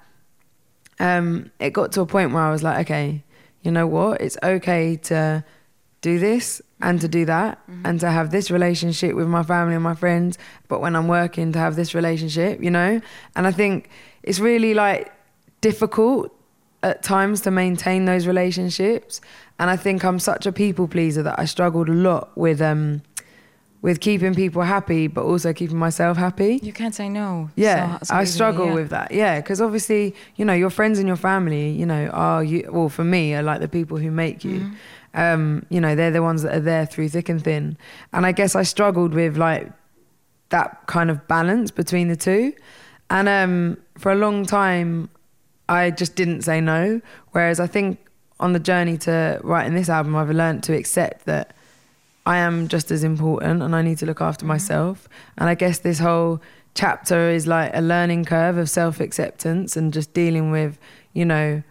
um, 1.01 1.51
it 1.59 1.71
got 1.71 1.91
to 1.93 2.01
a 2.01 2.05
point 2.05 2.31
where 2.31 2.43
I 2.43 2.51
was 2.51 2.61
like, 2.61 2.85
okay, 2.85 3.23
you 3.63 3.71
know 3.71 3.87
what? 3.87 4.21
It's 4.21 4.37
okay 4.43 4.97
to 4.97 5.43
do 6.01 6.19
this 6.19 6.61
and 6.79 7.01
to 7.01 7.07
do 7.07 7.25
that 7.25 7.59
and 7.83 7.99
to 7.99 8.09
have 8.09 8.29
this 8.29 8.51
relationship 8.51 9.15
with 9.15 9.27
my 9.27 9.41
family 9.41 9.73
and 9.73 9.83
my 9.83 9.95
friends. 9.95 10.37
But 10.67 10.79
when 10.79 10.95
I'm 10.95 11.07
working, 11.07 11.51
to 11.53 11.59
have 11.59 11.75
this 11.75 11.95
relationship, 11.95 12.63
you 12.63 12.69
know? 12.69 13.01
And 13.35 13.47
I 13.47 13.51
think 13.51 13.89
it's 14.21 14.39
really 14.39 14.75
like 14.75 15.11
difficult 15.61 16.31
at 16.83 17.01
times 17.01 17.41
to 17.41 17.51
maintain 17.51 18.05
those 18.05 18.27
relationships. 18.27 19.21
And 19.57 19.71
I 19.71 19.77
think 19.77 20.03
I'm 20.03 20.19
such 20.19 20.45
a 20.45 20.51
people 20.51 20.87
pleaser 20.87 21.23
that 21.23 21.39
I 21.39 21.45
struggled 21.45 21.89
a 21.89 21.93
lot 21.93 22.35
with 22.37 22.61
um 22.61 23.01
with 23.81 23.99
keeping 23.99 24.35
people 24.35 24.61
happy, 24.61 25.07
but 25.07 25.23
also 25.23 25.53
keeping 25.53 25.77
myself 25.77 26.15
happy. 26.17 26.59
You 26.61 26.71
can't 26.71 26.93
say 26.93 27.09
no. 27.09 27.49
Yeah, 27.55 27.97
so- 27.99 28.05
so 28.05 28.15
I 28.15 28.23
struggle 28.25 28.67
yeah. 28.67 28.73
with 28.73 28.89
that. 28.89 29.11
Yeah, 29.11 29.39
because 29.41 29.59
obviously, 29.59 30.15
you 30.35 30.45
know, 30.45 30.53
your 30.53 30.69
friends 30.69 30.99
and 30.99 31.07
your 31.07 31.17
family, 31.17 31.71
you 31.71 31.85
know, 31.85 32.07
are 32.07 32.43
you. 32.43 32.69
Well, 32.71 32.89
for 32.89 33.03
me, 33.03 33.33
are 33.33 33.41
like 33.43 33.59
the 33.59 33.67
people 33.67 33.97
who 33.97 34.11
make 34.11 34.43
you. 34.43 34.59
Mm-hmm. 34.59 34.73
Um, 35.13 35.65
you 35.69 35.81
know, 35.81 35.95
they're 35.95 36.11
the 36.11 36.21
ones 36.21 36.43
that 36.43 36.55
are 36.55 36.61
there 36.61 36.85
through 36.85 37.09
thick 37.09 37.27
and 37.27 37.43
thin. 37.43 37.77
And 38.13 38.25
I 38.25 38.31
guess 38.31 38.55
I 38.55 38.63
struggled 38.63 39.13
with 39.13 39.35
like 39.35 39.69
that 40.49 40.85
kind 40.87 41.09
of 41.09 41.27
balance 41.27 41.71
between 41.71 42.07
the 42.07 42.15
two. 42.15 42.53
And 43.09 43.27
um, 43.27 43.77
for 43.97 44.11
a 44.11 44.15
long 44.15 44.45
time, 44.45 45.09
I 45.67 45.91
just 45.91 46.15
didn't 46.15 46.43
say 46.43 46.61
no. 46.61 47.01
Whereas 47.31 47.59
I 47.59 47.67
think 47.67 47.99
on 48.39 48.53
the 48.53 48.59
journey 48.59 48.97
to 48.99 49.39
writing 49.43 49.73
this 49.73 49.89
album, 49.89 50.15
I've 50.15 50.29
learned 50.29 50.63
to 50.63 50.73
accept 50.73 51.25
that 51.25 51.55
I 52.25 52.37
am 52.37 52.67
just 52.67 52.91
as 52.91 53.03
important 53.03 53.63
and 53.63 53.75
I 53.75 53.81
need 53.81 53.97
to 53.99 54.05
look 54.05 54.21
after 54.21 54.45
myself. 54.45 55.09
And 55.37 55.49
I 55.49 55.55
guess 55.55 55.79
this 55.79 55.99
whole 55.99 56.41
chapter 56.75 57.29
is 57.29 57.47
like 57.47 57.71
a 57.73 57.81
learning 57.81 58.25
curve 58.25 58.57
of 58.57 58.69
self 58.69 58.99
acceptance 58.99 59.75
and 59.75 59.91
just 59.91 60.13
dealing 60.13 60.51
with, 60.51 60.77
you 61.13 61.25
know, 61.25 61.63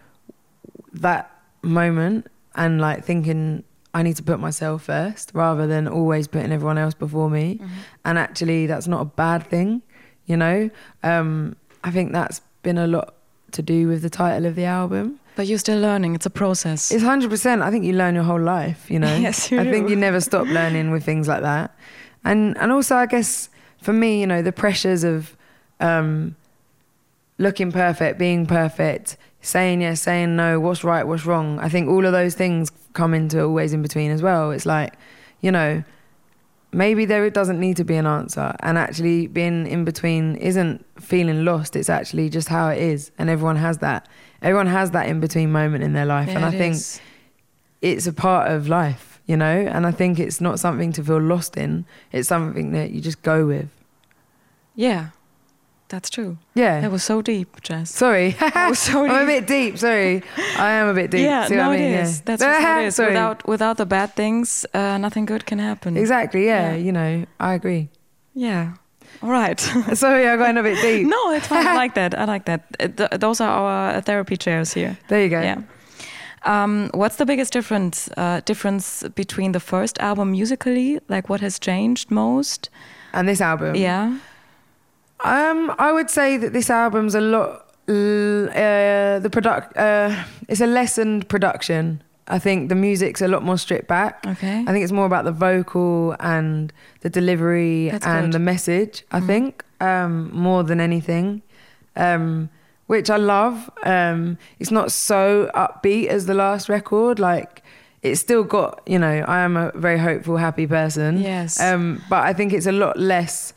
that 0.93 1.31
moment 1.63 2.27
and 2.55 2.81
like 2.81 3.05
thinking 3.05 3.63
I 3.95 4.03
need 4.03 4.17
to 4.17 4.23
put 4.23 4.41
myself 4.41 4.85
first 4.85 5.31
rather 5.35 5.67
than 5.67 5.87
always 5.87 6.27
putting 6.27 6.53
everyone 6.53 6.79
else 6.79 6.95
before 6.95 7.31
me. 7.31 7.61
And 8.05 8.19
actually, 8.19 8.67
that's 8.67 8.87
not 8.87 9.01
a 9.01 9.05
bad 9.05 9.47
thing, 9.47 9.83
you 10.27 10.37
know? 10.37 10.71
Um, 11.03 11.57
I 11.85 11.91
think 11.91 12.13
that's 12.13 12.41
been 12.63 12.79
a 12.79 12.87
lot 12.87 13.15
to 13.53 13.63
do 13.63 13.89
with 13.89 14.03
the 14.03 14.11
title 14.11 14.47
of 14.47 14.55
the 14.55 14.65
album. 14.65 15.20
But 15.37 15.47
you're 15.47 15.59
still 15.59 15.81
learning. 15.81 16.15
It's 16.15 16.27
a 16.27 16.31
process. 16.31 16.91
It's 16.91 17.03
hundred 17.03 17.31
percent. 17.31 17.63
I 17.63 17.71
think 17.71 17.85
you 17.85 17.93
learn 17.93 18.15
your 18.15 18.25
whole 18.25 18.41
life. 18.41 18.91
You 18.91 18.99
know. 18.99 19.17
Yes, 19.21 19.51
you 19.51 19.61
I 19.61 19.65
think 19.71 19.89
you 19.89 19.97
never 19.97 20.21
stop 20.21 20.47
learning 20.47 20.91
with 20.91 21.05
things 21.05 21.29
like 21.29 21.43
that, 21.43 21.75
and 22.25 22.57
and 22.59 22.73
also 22.73 22.97
I 22.97 23.07
guess 23.07 23.49
for 23.81 23.93
me, 23.93 24.21
you 24.21 24.27
know, 24.27 24.43
the 24.43 24.53
pressures 24.53 25.05
of 25.05 25.37
um, 25.81 26.37
looking 27.39 27.73
perfect, 27.73 28.19
being 28.19 28.47
perfect, 28.47 29.17
saying 29.41 29.81
yes, 29.81 30.03
saying 30.03 30.37
no, 30.37 30.61
what's 30.61 30.85
right, 30.85 31.07
what's 31.07 31.27
wrong. 31.27 31.59
I 31.59 31.69
think 31.69 31.89
all 31.89 32.05
of 32.05 32.13
those 32.13 32.35
things 32.35 32.71
come 32.93 33.15
into 33.15 33.43
always 33.43 33.73
in 33.73 33.83
between 33.83 34.11
as 34.11 34.23
well. 34.23 34.51
It's 34.51 34.67
like, 34.67 34.95
you 35.41 35.51
know, 35.51 35.83
maybe 36.73 37.05
there 37.05 37.25
it 37.25 37.35
doesn't 37.35 37.59
need 37.59 37.77
to 37.77 37.85
be 37.85 37.97
an 37.97 38.07
answer, 38.07 38.55
and 38.61 38.79
actually 38.79 39.27
being 39.27 39.67
in 39.67 39.85
between 39.85 40.37
isn't 40.37 40.85
feeling 41.01 41.45
lost. 41.45 41.77
It's 41.77 41.91
actually 41.91 42.29
just 42.29 42.49
how 42.49 42.69
it 42.69 42.79
is, 42.79 43.11
and 43.19 43.29
everyone 43.31 43.57
has 43.57 43.79
that. 43.79 44.09
Everyone 44.43 44.69
has 44.69 44.93
that 44.93 45.09
in 45.09 45.21
between 45.21 45.53
moment 45.53 45.85
in 45.85 45.93
their 45.93 46.07
life, 46.07 46.29
and 46.29 46.45
I 46.45 46.51
think 46.51 46.75
is. 46.75 47.01
it's 47.83 48.07
a 48.07 48.13
part 48.13 48.51
of 48.51 48.69
life. 48.69 49.21
you 49.27 49.37
know. 49.37 49.47
And 49.47 49.87
I 49.87 49.93
think 49.93 50.19
it's 50.19 50.41
not 50.41 50.59
something 50.59 50.93
to 50.93 51.05
feel 51.05 51.21
lost 51.21 51.57
in. 51.57 51.85
It's 52.11 52.29
something 52.29 52.73
that 52.73 52.91
you 52.91 53.01
just 53.01 53.23
go 53.23 53.47
with. 53.47 53.69
Yeah, 54.75 55.11
that's 55.91 56.09
true. 56.09 56.39
Yeah. 56.55 56.85
It 56.87 56.91
was 56.91 57.03
so 57.05 57.21
deep, 57.23 57.61
Jess. 57.63 57.91
Sorry, 57.91 58.35
was 58.55 58.79
so 58.89 59.05
I'm 59.05 59.25
a 59.25 59.27
bit 59.27 59.47
deep. 59.47 59.77
Sorry, 59.79 60.23
I 60.57 60.71
am 60.81 60.89
a 60.89 60.95
bit 60.95 61.11
deep. 61.11 61.21
yeah, 61.25 61.47
See 61.47 61.57
no, 61.57 61.69
what 61.69 61.75
I 61.79 61.83
mean? 61.83 61.93
it 61.93 62.01
is. 62.03 62.17
Yeah. 62.19 62.23
That's 62.25 62.43
what 62.43 62.81
it 62.83 62.87
is. 62.89 62.95
Sorry. 62.97 63.09
Without 63.13 63.47
without 63.49 63.77
the 63.77 63.87
bad 63.87 64.15
things, 64.15 64.65
uh, 64.73 64.97
nothing 64.99 65.27
good 65.27 65.45
can 65.45 65.59
happen. 65.59 65.97
exactly. 65.97 66.47
Yeah, 66.47 66.71
Yeah. 66.73 66.77
you 66.87 66.93
know, 66.93 67.27
I 67.39 67.55
agree. 67.55 67.89
Yeah. 68.35 68.75
All 69.23 69.31
right. 69.31 69.61
Sorry, 69.95 70.27
I 70.27 70.37
got 70.37 70.45
going 70.45 70.57
a 70.57 70.63
bit 70.63 70.81
deep. 70.81 71.07
no, 71.07 71.33
it's 71.35 71.47
fine. 71.49 71.67
I 71.67 71.75
like 71.75 71.95
that. 71.95 72.15
I 72.19 72.25
like 72.25 72.45
that. 72.47 72.61
Uh, 72.81 72.89
th- 72.89 73.21
those 73.21 73.41
are 73.43 73.51
our 73.51 73.97
uh, 73.97 74.01
therapy 74.01 74.37
chairs 74.37 74.73
here. 74.75 74.97
There 75.09 75.23
you 75.23 75.29
go. 75.29 75.41
Yeah. 75.43 75.61
Um, 76.45 76.89
what's 76.95 77.17
the 77.17 77.27
biggest 77.27 77.53
difference 77.53 78.09
uh, 78.17 78.41
difference 78.47 79.05
between 79.15 79.53
the 79.53 79.61
first 79.61 79.99
album 80.01 80.31
musically? 80.31 80.99
Like, 81.09 81.29
what 81.29 81.41
has 81.41 81.59
changed 81.59 82.11
most? 82.11 82.71
And 83.13 83.29
this 83.29 83.41
album. 83.41 83.75
Yeah. 83.75 84.17
Um, 85.25 85.75
I 85.79 85.93
would 85.93 86.11
say 86.11 86.37
that 86.37 86.53
this 86.53 86.71
album's 86.71 87.15
a 87.15 87.21
lot. 87.21 87.67
Uh, 87.89 89.19
the 89.19 89.29
product. 89.33 89.77
Uh, 89.77 90.15
it's 90.49 90.61
a 90.61 90.67
lessened 90.67 91.29
production. 91.29 92.03
I 92.29 92.39
think 92.39 92.69
the 92.69 92.77
music's 92.77 93.21
a 93.21 93.27
lot 93.29 93.43
more 93.43 93.59
stripped 93.59 93.89
back. 93.89 94.25
Okay. 94.27 94.61
I 94.67 94.73
think 94.73 94.85
it's 94.85 94.93
more 94.93 95.07
about 95.07 95.25
the 95.25 95.33
vocal 95.33 96.15
and 96.21 96.73
the 97.01 97.11
delivery 97.11 97.89
That's 97.91 98.07
and 98.07 98.27
good. 98.27 98.33
the 98.35 98.39
message. 98.39 99.05
I 99.11 99.19
Mhm. 99.21 99.27
think 99.27 99.65
um, 99.81 100.31
more 100.33 100.63
than 100.63 100.81
anything, 100.81 101.43
um, 101.97 102.49
which 102.87 103.11
I 103.11 103.17
love. 103.17 103.69
Um, 103.83 104.39
it's 104.61 104.71
not 104.71 104.93
so 104.93 105.51
upbeat 105.55 106.07
as 106.07 106.27
the 106.27 106.35
last 106.35 106.69
record. 106.69 107.19
Like 107.19 107.63
it's 108.03 108.21
still 108.21 108.45
got. 108.45 108.81
You 108.87 109.01
know, 109.01 109.25
I 109.27 109.41
am 109.41 109.57
a 109.57 109.73
very 109.75 109.99
hopeful, 109.99 110.37
happy 110.37 110.67
person. 110.69 111.19
Yes. 111.21 111.61
Um, 111.61 112.01
but 112.09 112.23
I 112.23 112.33
think 112.33 112.53
it's 112.53 112.67
a 112.67 112.73
lot 112.73 112.97
less 112.97 113.53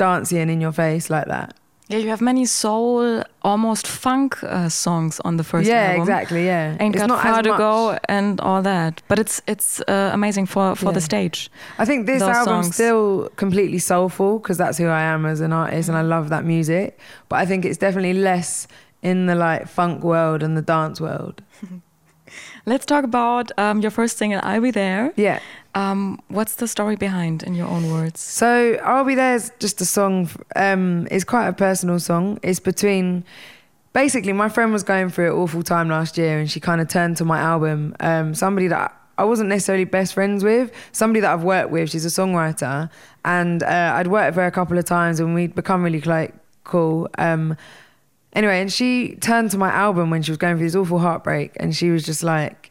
dancey 0.00 0.38
and 0.38 0.50
in 0.50 0.60
your 0.60 0.72
face 0.72 1.10
like 1.10 1.26
that. 1.26 1.54
Yeah, 1.90 1.98
you 1.98 2.10
have 2.10 2.20
many 2.20 2.46
soul, 2.46 3.24
almost 3.42 3.86
funk 3.86 4.40
uh, 4.44 4.68
songs 4.68 5.18
on 5.24 5.38
the 5.38 5.42
first 5.42 5.68
yeah, 5.68 5.88
album. 5.88 6.02
exactly. 6.02 6.46
Yeah, 6.46 6.76
Ain't 6.78 6.94
it's 6.94 7.02
got 7.02 7.08
not 7.08 7.22
far 7.22 7.42
to 7.42 7.56
go 7.58 7.98
and 8.08 8.40
all 8.40 8.62
that, 8.62 9.02
but 9.08 9.18
it's 9.18 9.42
it's 9.48 9.80
uh, 9.88 10.10
amazing 10.12 10.46
for 10.46 10.76
for 10.76 10.92
the 10.92 11.00
stage. 11.00 11.50
I 11.78 11.84
think 11.84 12.06
this 12.06 12.22
album's 12.22 12.66
songs. 12.66 12.74
still 12.74 13.28
completely 13.34 13.80
soulful 13.80 14.38
because 14.38 14.56
that's 14.56 14.78
who 14.78 14.86
I 14.86 15.02
am 15.02 15.26
as 15.26 15.40
an 15.40 15.52
artist 15.52 15.88
and 15.88 15.98
I 15.98 16.02
love 16.02 16.28
that 16.28 16.44
music. 16.44 16.96
But 17.28 17.36
I 17.42 17.46
think 17.46 17.64
it's 17.64 17.78
definitely 17.78 18.14
less 18.14 18.68
in 19.02 19.26
the 19.26 19.34
like 19.34 19.66
funk 19.66 20.04
world 20.04 20.42
and 20.44 20.56
the 20.56 20.62
dance 20.62 21.00
world. 21.00 21.42
Let's 22.66 22.86
talk 22.86 23.04
about 23.04 23.50
um, 23.58 23.80
your 23.80 23.90
first 23.90 24.16
single, 24.18 24.40
"I'll 24.42 24.60
Be 24.60 24.70
There." 24.70 25.12
Yeah. 25.16 25.40
Um, 25.74 26.20
what's 26.28 26.56
the 26.56 26.66
story 26.66 26.96
behind, 26.96 27.42
in 27.42 27.54
your 27.54 27.68
own 27.68 27.90
words? 27.92 28.20
So 28.20 28.78
I'll 28.82 29.04
Be 29.04 29.14
There's 29.14 29.50
just 29.58 29.80
a 29.80 29.84
song. 29.84 30.28
Um, 30.56 31.06
it's 31.10 31.24
quite 31.24 31.48
a 31.48 31.52
personal 31.52 31.98
song. 32.00 32.38
It's 32.42 32.60
between. 32.60 33.24
Basically, 33.92 34.32
my 34.32 34.48
friend 34.48 34.72
was 34.72 34.84
going 34.84 35.10
through 35.10 35.32
an 35.32 35.36
awful 35.36 35.64
time 35.64 35.88
last 35.88 36.16
year, 36.16 36.38
and 36.38 36.48
she 36.48 36.60
kind 36.60 36.80
of 36.80 36.86
turned 36.88 37.16
to 37.16 37.24
my 37.24 37.40
album. 37.40 37.96
Um, 37.98 38.34
somebody 38.34 38.68
that 38.68 38.94
I 39.18 39.24
wasn't 39.24 39.48
necessarily 39.48 39.84
best 39.84 40.14
friends 40.14 40.42
with, 40.42 40.72
somebody 40.92 41.20
that 41.20 41.32
I've 41.32 41.42
worked 41.42 41.70
with. 41.70 41.90
She's 41.90 42.06
a 42.06 42.08
songwriter, 42.08 42.88
and 43.24 43.62
uh, 43.62 43.92
I'd 43.96 44.06
worked 44.06 44.28
with 44.28 44.36
her 44.36 44.46
a 44.46 44.50
couple 44.50 44.78
of 44.78 44.84
times, 44.84 45.20
and 45.20 45.34
we'd 45.34 45.54
become 45.54 45.82
really 45.82 46.00
like 46.00 46.34
cool. 46.64 47.08
Um, 47.18 47.56
anyway, 48.32 48.60
and 48.60 48.72
she 48.72 49.16
turned 49.16 49.50
to 49.52 49.58
my 49.58 49.70
album 49.70 50.10
when 50.10 50.22
she 50.22 50.30
was 50.30 50.38
going 50.38 50.56
through 50.56 50.66
this 50.66 50.76
awful 50.76 50.98
heartbreak, 50.98 51.52
and 51.58 51.74
she 51.74 51.90
was 51.90 52.04
just 52.04 52.22
like, 52.22 52.70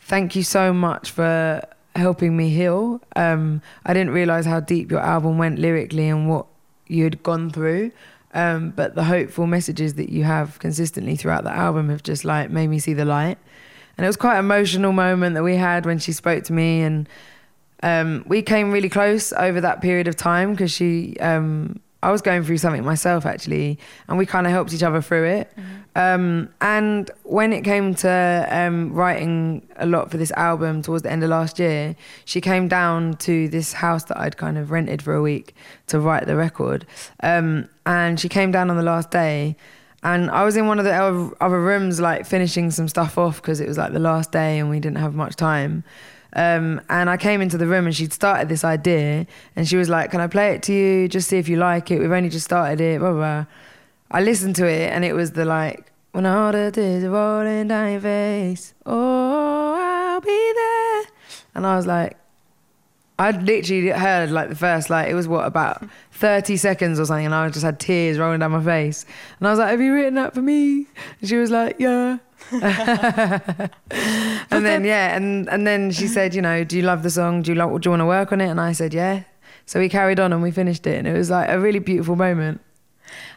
"Thank 0.00 0.36
you 0.36 0.42
so 0.42 0.72
much 0.72 1.10
for 1.10 1.62
helping 1.94 2.36
me 2.36 2.48
heal. 2.48 3.00
Um, 3.16 3.62
I 3.84 3.92
didn't 3.92 4.12
realize 4.12 4.46
how 4.46 4.60
deep 4.60 4.90
your 4.90 5.00
album 5.00 5.38
went 5.38 5.58
lyrically 5.58 6.08
and 6.08 6.28
what 6.28 6.46
you'd 6.86 7.22
gone 7.22 7.50
through." 7.50 7.92
Um, 8.34 8.70
but 8.70 8.94
the 8.94 9.04
hopeful 9.04 9.46
messages 9.46 9.94
that 9.94 10.08
you 10.08 10.24
have 10.24 10.58
consistently 10.58 11.16
throughout 11.16 11.44
the 11.44 11.50
album 11.50 11.90
have 11.90 12.02
just 12.02 12.24
like 12.24 12.50
made 12.50 12.68
me 12.68 12.78
see 12.78 12.94
the 12.94 13.04
light. 13.04 13.36
And 13.96 14.04
it 14.04 14.08
was 14.08 14.16
quite 14.16 14.38
an 14.38 14.44
emotional 14.46 14.92
moment 14.92 15.34
that 15.34 15.42
we 15.42 15.56
had 15.56 15.84
when 15.84 15.98
she 15.98 16.12
spoke 16.12 16.44
to 16.44 16.52
me, 16.52 16.80
and 16.80 17.08
um, 17.82 18.24
we 18.26 18.40
came 18.42 18.70
really 18.70 18.88
close 18.88 19.32
over 19.34 19.60
that 19.60 19.82
period 19.82 20.08
of 20.08 20.16
time 20.16 20.52
because 20.52 20.72
she, 20.72 21.16
um, 21.20 21.80
I 22.02 22.10
was 22.10 22.20
going 22.20 22.42
through 22.42 22.58
something 22.58 22.84
myself 22.84 23.24
actually, 23.26 23.78
and 24.08 24.18
we 24.18 24.26
kind 24.26 24.46
of 24.46 24.52
helped 24.52 24.72
each 24.72 24.82
other 24.82 25.00
through 25.00 25.24
it. 25.24 25.52
Um, 25.94 26.48
and 26.60 27.10
when 27.22 27.52
it 27.52 27.62
came 27.62 27.94
to 27.96 28.48
um, 28.50 28.92
writing 28.92 29.66
a 29.76 29.86
lot 29.86 30.10
for 30.10 30.16
this 30.16 30.32
album 30.32 30.82
towards 30.82 31.02
the 31.02 31.12
end 31.12 31.22
of 31.22 31.30
last 31.30 31.58
year, 31.58 31.94
she 32.24 32.40
came 32.40 32.66
down 32.66 33.14
to 33.18 33.48
this 33.48 33.74
house 33.74 34.04
that 34.04 34.18
I'd 34.18 34.36
kind 34.36 34.58
of 34.58 34.70
rented 34.70 35.02
for 35.02 35.14
a 35.14 35.22
week 35.22 35.54
to 35.88 36.00
write 36.00 36.26
the 36.26 36.34
record. 36.34 36.86
Um, 37.22 37.68
and 37.84 38.18
she 38.18 38.28
came 38.28 38.50
down 38.50 38.70
on 38.70 38.76
the 38.76 38.82
last 38.82 39.10
day. 39.10 39.56
And 40.02 40.30
I 40.30 40.42
was 40.44 40.56
in 40.56 40.66
one 40.66 40.80
of 40.80 40.84
the 40.84 41.32
other 41.40 41.60
rooms, 41.60 42.00
like 42.00 42.26
finishing 42.26 42.72
some 42.72 42.88
stuff 42.88 43.16
off 43.16 43.40
because 43.40 43.60
it 43.60 43.68
was 43.68 43.78
like 43.78 43.92
the 43.92 44.00
last 44.00 44.32
day 44.32 44.58
and 44.58 44.68
we 44.68 44.80
didn't 44.80 44.98
have 44.98 45.14
much 45.14 45.36
time. 45.36 45.84
Um, 46.34 46.80
and 46.88 47.10
I 47.10 47.16
came 47.16 47.42
into 47.42 47.58
the 47.58 47.66
room 47.66 47.86
and 47.86 47.94
she'd 47.94 48.12
started 48.12 48.48
this 48.48 48.64
idea 48.64 49.26
and 49.54 49.68
she 49.68 49.76
was 49.76 49.88
like, 49.88 50.10
Can 50.10 50.20
I 50.20 50.26
play 50.26 50.54
it 50.54 50.62
to 50.64 50.72
you? 50.72 51.08
Just 51.08 51.28
see 51.28 51.38
if 51.38 51.48
you 51.48 51.56
like 51.56 51.90
it. 51.90 51.98
We've 51.98 52.10
only 52.10 52.30
just 52.30 52.46
started 52.46 52.80
it, 52.80 53.00
blah, 53.00 53.10
blah, 53.10 53.18
blah. 53.18 53.44
I 54.10 54.22
listened 54.22 54.56
to 54.56 54.66
it 54.66 54.92
and 54.92 55.04
it 55.04 55.12
was 55.12 55.32
the 55.32 55.44
like, 55.44 55.92
When 56.12 56.24
all 56.26 56.52
the 56.52 56.70
tears 56.70 57.04
are 57.04 57.10
rolling 57.10 57.68
down 57.68 57.92
your 57.92 58.00
face, 58.00 58.74
oh, 58.86 59.74
I'll 59.78 60.20
be 60.20 60.52
there. 60.54 61.04
And 61.54 61.66
I 61.66 61.76
was 61.76 61.86
like, 61.86 62.16
I'd 63.18 63.42
literally 63.42 63.88
heard 63.88 64.30
like 64.30 64.48
the 64.48 64.54
first, 64.54 64.90
like, 64.90 65.08
it 65.08 65.14
was 65.14 65.28
what, 65.28 65.46
about 65.46 65.84
30 66.12 66.56
seconds 66.56 66.98
or 66.98 67.04
something. 67.04 67.26
And 67.26 67.34
I 67.34 67.48
just 67.48 67.64
had 67.64 67.78
tears 67.78 68.18
rolling 68.18 68.40
down 68.40 68.52
my 68.52 68.62
face. 68.62 69.04
And 69.38 69.46
I 69.46 69.50
was 69.50 69.58
like, 69.58 69.70
Have 69.70 69.80
you 69.80 69.92
written 69.92 70.14
that 70.14 70.34
for 70.34 70.42
me? 70.42 70.86
And 71.20 71.28
she 71.28 71.36
was 71.36 71.50
like, 71.50 71.76
Yeah. 71.78 72.18
and 72.50 73.70
then 74.50 74.84
yeah, 74.84 75.16
and 75.16 75.48
and 75.48 75.66
then 75.66 75.90
she 75.90 76.06
said, 76.06 76.34
you 76.34 76.42
know, 76.42 76.64
do 76.64 76.76
you 76.76 76.82
love 76.82 77.02
the 77.02 77.10
song? 77.10 77.42
Do 77.42 77.52
you 77.52 77.54
like? 77.54 77.68
Do 77.80 77.86
you 77.86 77.90
want 77.90 78.00
to 78.00 78.06
work 78.06 78.32
on 78.32 78.40
it? 78.40 78.48
And 78.48 78.60
I 78.60 78.72
said, 78.72 78.92
yeah. 78.92 79.22
So 79.64 79.78
we 79.78 79.88
carried 79.88 80.18
on 80.18 80.32
and 80.32 80.42
we 80.42 80.50
finished 80.50 80.86
it, 80.86 80.98
and 80.98 81.06
it 81.06 81.12
was 81.12 81.30
like 81.30 81.48
a 81.48 81.58
really 81.58 81.78
beautiful 81.78 82.16
moment. 82.16 82.60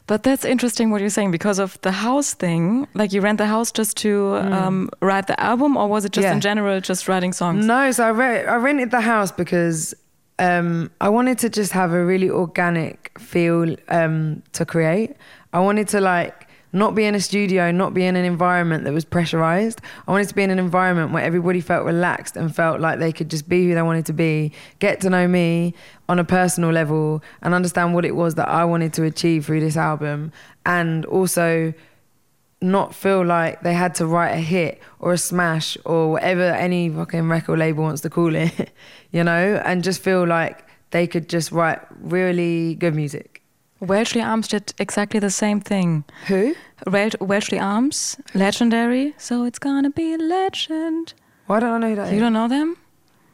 But 0.08 0.24
that's 0.24 0.46
interesting 0.46 0.92
what 0.92 1.02
you're 1.02 1.10
saying 1.10 1.32
because 1.32 1.60
of 1.60 1.80
the 1.82 1.92
house 1.92 2.34
thing. 2.34 2.88
Like 2.94 3.12
you 3.14 3.22
rent 3.22 3.38
the 3.40 3.48
house 3.48 3.72
just 3.72 3.98
to 3.98 4.36
um, 4.38 4.90
write 5.02 5.28
the 5.28 5.40
album, 5.40 5.76
or 5.78 5.88
was 5.88 6.06
it 6.06 6.12
just 6.12 6.26
Mm. 6.26 6.30
Yeah. 6.30 6.34
in 6.36 6.42
general 6.42 6.82
just 6.82 7.08
writing 7.08 7.34
songs? 7.34 7.66
No, 7.66 7.92
so 7.92 8.06
I, 8.06 8.10
re- 8.10 8.46
I 8.46 8.56
rented 8.56 8.92
the 8.92 9.02
house 9.02 9.32
because 9.32 9.94
um, 10.40 10.92
I 11.02 11.10
wanted 11.10 11.38
to 11.40 11.50
just 11.50 11.72
have 11.72 11.94
a 11.94 12.04
really 12.06 12.30
organic 12.30 13.18
feel 13.20 13.76
um, 13.90 14.42
to 14.54 14.66
create. 14.66 15.16
I 15.54 15.60
wanted 15.60 15.88
to 15.90 16.02
like 16.02 16.45
not 16.76 16.94
be 16.94 17.06
in 17.06 17.16
a 17.16 17.22
studio, 17.22 17.72
not 17.72 17.94
be 17.94 18.04
in 18.04 18.18
an 18.18 18.26
environment 18.26 18.84
that 18.84 18.92
was 18.92 19.06
pressurized. 19.06 19.80
I 20.08 20.12
wanted 20.12 20.28
to 20.28 20.36
be 20.36 20.44
in 20.44 20.52
an 20.52 20.60
environment 20.60 21.14
where 21.14 21.24
everybody 21.24 21.62
felt 21.62 21.86
relaxed 21.86 22.36
and 22.36 22.54
felt 22.54 22.82
like 22.82 23.00
they 23.00 23.14
could 23.14 23.30
just 23.30 23.48
be 23.48 23.66
who 23.66 23.74
they 23.74 23.82
wanted 23.82 24.06
to 24.08 24.14
be, 24.14 24.52
get 24.80 25.00
to 25.02 25.10
know 25.10 25.26
me 25.26 25.74
on 26.10 26.20
a 26.20 26.26
personal 26.26 26.72
level, 26.72 27.24
and 27.42 27.54
understand 27.54 27.94
what 27.94 28.04
it 28.04 28.14
was 28.14 28.36
that 28.36 28.50
I 28.50 28.66
wanted 28.66 28.92
to 28.96 29.04
achieve 29.04 29.46
through 29.46 29.62
this 29.62 29.78
album, 29.78 30.34
and 30.66 31.06
also 31.06 31.74
not 32.60 32.94
feel 32.94 33.24
like 33.24 33.62
they 33.62 33.74
had 33.74 33.96
to 33.96 34.06
write 34.06 34.32
a 34.32 34.42
hit 34.42 34.82
or 35.00 35.14
a 35.14 35.18
smash 35.18 35.78
or 35.86 36.12
whatever 36.12 36.44
any 36.44 36.90
fucking 36.90 37.30
record 37.30 37.58
label 37.58 37.84
wants 37.84 38.02
to 38.02 38.10
call 38.10 38.36
it, 38.36 38.70
you 39.12 39.24
know, 39.24 39.62
and 39.64 39.82
just 39.82 40.02
feel 40.02 40.28
like 40.28 40.68
they 40.92 41.08
could 41.08 41.30
just 41.30 41.54
write 41.54 41.80
really 42.02 42.76
good 42.76 42.94
music. 42.94 43.35
Welshly 43.82 44.22
Arms 44.22 44.48
did 44.48 44.74
exactly 44.80 45.20
the 45.20 45.30
same 45.30 45.60
thing. 45.60 46.06
Who? 46.28 46.56
Wel- 46.88 47.10
Welshly 47.20 47.60
Arms, 47.60 48.18
legendary. 48.34 49.14
So 49.18 49.44
it's 49.44 49.60
gonna 49.60 49.90
be 49.90 50.14
a 50.14 50.18
legend. 50.18 51.14
Why 51.48 51.60
don't 51.60 51.72
I 51.72 51.78
know 51.80 51.90
who 51.90 51.96
that 51.96 52.10
You 52.10 52.16
is? 52.16 52.22
don't 52.22 52.34
know 52.34 52.48
them? 52.48 52.78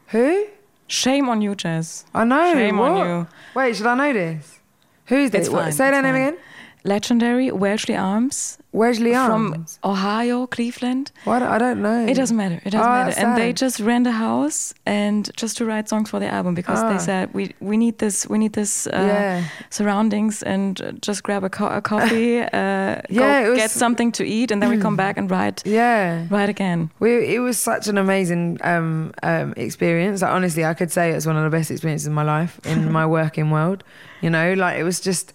Who? 0.08 0.46
Shame 0.88 1.28
on 1.28 1.40
you, 1.40 1.54
Jess. 1.54 2.04
I 2.12 2.24
know. 2.24 2.52
Shame 2.52 2.78
on 2.80 2.94
what? 2.98 3.06
you. 3.06 3.26
Wait, 3.54 3.76
should 3.76 3.86
I 3.86 3.94
know 3.94 4.12
this? 4.12 4.58
Who's 5.06 5.30
this? 5.30 5.42
It's 5.42 5.50
What- 5.50 5.62
fine, 5.64 5.72
Say 5.72 5.88
it's 5.88 5.96
that 5.96 6.02
name 6.02 6.14
fine. 6.14 6.22
again. 6.22 6.36
Legendary 6.84 7.50
Welshly 7.50 7.94
Arms 7.96 8.58
Wesley 8.72 9.12
from 9.12 9.66
Ohio, 9.84 10.46
Cleveland. 10.46 11.12
Don't, 11.26 11.42
I 11.42 11.58
don't 11.58 11.82
know. 11.82 12.06
It 12.06 12.14
doesn't 12.14 12.36
matter. 12.36 12.58
It 12.64 12.70
doesn't 12.70 12.80
Oh, 12.80 12.90
matter. 12.92 13.10
that's 13.10 13.18
And 13.22 13.36
they 13.36 13.52
just 13.52 13.80
rent 13.80 14.06
a 14.06 14.12
house 14.12 14.72
and 14.86 15.30
just 15.36 15.58
to 15.58 15.66
write 15.66 15.88
songs 15.90 16.08
for 16.10 16.18
the 16.20 16.26
album 16.26 16.54
because 16.54 16.78
Ah. 16.82 16.90
they 16.92 16.98
said 16.98 17.28
we 17.34 17.54
we 17.60 17.76
need 17.76 17.98
this 17.98 18.26
we 18.28 18.38
need 18.38 18.52
this 18.54 18.86
uh, 18.86 18.90
Yeah. 18.96 19.42
surroundings 19.70 20.42
and 20.42 20.80
just 21.06 21.22
grab 21.22 21.44
a, 21.44 21.50
co- 21.50 21.68
a 21.76 21.80
coffee, 21.82 22.40
uh, 22.42 22.48
Yeah, 23.10 23.42
go 23.44 23.50
was- 23.50 23.58
get 23.58 23.70
something 23.70 24.12
to 24.12 24.24
eat, 24.24 24.50
and 24.50 24.62
then 24.62 24.70
we 24.70 24.78
come 24.78 24.96
back 24.96 25.18
and 25.18 25.30
write 25.30 25.62
Yeah. 25.66 26.26
write 26.30 26.48
again. 26.48 26.90
We, 27.00 27.34
it 27.34 27.40
was 27.40 27.58
such 27.58 27.88
an 27.88 27.98
amazing 27.98 28.58
um, 28.64 29.12
um, 29.22 29.52
experience. 29.56 30.22
Like, 30.22 30.32
honestly, 30.32 30.64
I 30.64 30.74
could 30.74 30.90
say 30.90 31.10
it's 31.10 31.26
one 31.26 31.36
of 31.36 31.44
the 31.44 31.50
best 31.58 31.70
experiences 31.70 32.06
of 32.06 32.14
my 32.14 32.24
life 32.24 32.58
in 32.64 32.90
my 32.92 33.04
working 33.20 33.50
world. 33.50 33.84
You 34.22 34.30
know, 34.30 34.54
like 34.54 34.78
it 34.80 34.84
was 34.84 34.98
just 35.00 35.32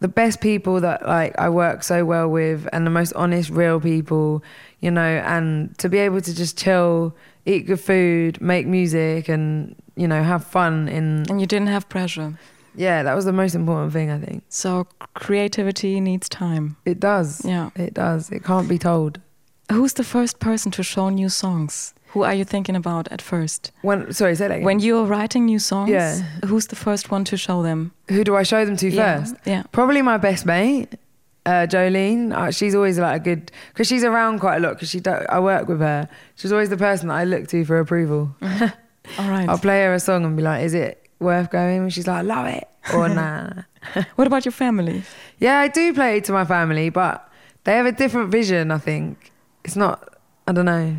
the 0.00 0.08
best 0.08 0.40
people 0.40 0.80
that 0.80 1.06
like 1.06 1.38
I 1.38 1.48
work 1.48 1.82
so 1.82 2.04
well 2.04 2.28
with, 2.28 2.68
and 2.72 2.86
the 2.86 2.90
most 2.90 3.12
honest, 3.14 3.50
real 3.50 3.80
people. 3.80 4.42
You 4.80 4.90
know, 4.92 5.00
and 5.26 5.76
to 5.78 5.88
be 5.88 5.98
able 5.98 6.20
to 6.20 6.34
just 6.34 6.56
chill 6.56 7.14
eat 7.46 7.66
good 7.66 7.80
food, 7.80 8.40
make 8.40 8.66
music, 8.66 9.28
and 9.28 9.74
you 9.96 10.06
know 10.06 10.22
have 10.22 10.44
fun. 10.44 10.88
In 10.88 11.24
And 11.28 11.40
you 11.40 11.46
didn't 11.46 11.68
have 11.68 11.88
pressure. 11.88 12.38
yeah, 12.76 13.02
that 13.02 13.14
was 13.14 13.24
the 13.24 13.32
most 13.32 13.54
important 13.56 13.92
thing. 13.92 14.10
I 14.10 14.18
think 14.20 14.44
So 14.48 14.86
creativity 15.14 16.00
needs 16.00 16.28
time. 16.28 16.76
it 16.84 17.00
does. 17.00 17.44
Yeah. 17.44 17.70
it 17.74 17.94
does. 17.94 18.30
It 18.30 18.44
can't 18.44 18.68
be 18.68 18.78
told. 18.78 19.20
Who's 19.72 19.94
the 19.94 20.04
first 20.04 20.38
person 20.38 20.70
to 20.72 20.82
show 20.82 21.08
new 21.10 21.28
songs? 21.28 21.92
Who 22.12 22.22
are 22.22 22.34
you 22.34 22.44
thinking 22.44 22.76
about 22.76 23.08
at 23.12 23.20
first? 23.22 23.70
When 23.82 24.12
sorry, 24.12 24.34
say 24.34 24.48
that 24.48 24.54
again. 24.54 24.64
When 24.64 24.80
you're 24.80 25.04
writing 25.04 25.44
new 25.46 25.58
songs, 25.58 25.90
Yeah. 25.90 26.16
who's 26.46 26.66
the 26.68 26.76
first 26.76 27.10
one 27.10 27.24
to 27.24 27.36
show 27.36 27.62
them? 27.62 27.92
Who 28.08 28.24
do 28.24 28.34
I 28.36 28.42
show 28.44 28.64
them 28.64 28.76
to 28.76 28.88
Yeah, 28.88 29.18
first? 29.20 29.34
yeah. 29.44 29.62
Probably 29.72 30.00
my 30.02 30.16
best 30.16 30.46
mate, 30.46 30.94
uh, 31.44 31.66
Jolene. 31.68 32.32
Uh, 32.32 32.50
she's 32.50 32.74
always 32.74 32.98
like 32.98 33.20
a 33.20 33.24
good 33.24 33.52
because 33.72 33.86
she's 33.88 34.04
around 34.04 34.38
quite 34.40 34.56
a 34.56 34.60
lot. 34.60 34.74
Because 34.74 34.88
she, 34.90 35.00
do, 35.00 35.10
I 35.10 35.38
work 35.40 35.68
with 35.68 35.80
her. 35.80 36.08
She's 36.36 36.52
always 36.52 36.70
the 36.70 36.76
person 36.78 37.08
that 37.08 37.14
I 37.16 37.24
look 37.24 37.48
to 37.48 37.64
for 37.64 37.78
approval. 37.78 38.34
All 39.18 39.28
right. 39.30 39.48
I'll 39.48 39.58
play 39.58 39.82
her 39.84 39.92
a 39.94 40.00
song 40.00 40.24
and 40.24 40.36
be 40.36 40.42
like, 40.42 40.64
"Is 40.64 40.74
it 40.74 41.08
worth 41.20 41.50
going?" 41.50 41.78
And 41.82 41.92
she's 41.92 42.06
like, 42.06 42.18
"I 42.18 42.22
"Love 42.22 42.46
it," 42.46 42.66
or 42.94 43.08
"Nah." 43.20 43.50
What 44.16 44.26
about 44.26 44.44
your 44.44 44.52
family? 44.52 45.02
yeah, 45.38 45.58
I 45.60 45.68
do 45.68 45.94
play 45.94 46.16
it 46.18 46.24
to 46.24 46.32
my 46.32 46.44
family, 46.44 46.90
but 46.90 47.26
they 47.64 47.72
have 47.76 47.86
a 47.86 47.92
different 47.92 48.30
vision. 48.30 48.70
I 48.70 48.78
think 48.78 49.30
it's 49.64 49.76
not. 49.76 49.96
I 50.46 50.52
don't 50.52 50.64
know. 50.66 50.96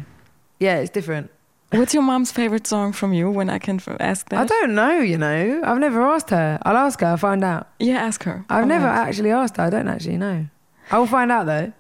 Yeah, 0.60 0.78
it's 0.78 0.90
different. 0.90 1.32
What's 1.72 1.94
your 1.94 2.02
mom's 2.04 2.32
favorite 2.32 2.66
song 2.66 2.94
from 2.94 3.14
you? 3.14 3.30
When 3.30 3.50
I 3.50 3.60
can 3.60 3.76
f- 3.78 3.96
ask 4.00 4.28
that. 4.30 4.40
I 4.40 4.46
don't 4.46 4.74
know. 4.74 5.00
You 5.00 5.18
know, 5.18 5.62
I've 5.64 5.78
never 5.78 6.02
asked 6.02 6.32
her. 6.32 6.58
I'll 6.64 6.78
ask 6.78 7.00
her. 7.02 7.08
I'll 7.08 7.18
find 7.18 7.44
out. 7.44 7.68
Yeah, 7.80 7.98
ask 7.98 8.24
her. 8.24 8.44
I've 8.50 8.64
All 8.64 8.68
never 8.68 8.88
right. 8.88 9.08
actually 9.08 9.32
asked 9.32 9.58
her. 9.58 9.64
I 9.64 9.70
don't 9.70 9.88
actually 9.88 10.18
know. 10.18 10.48
I 10.92 10.98
will 10.98 11.06
find 11.08 11.32
out 11.32 11.46
though. 11.46 11.72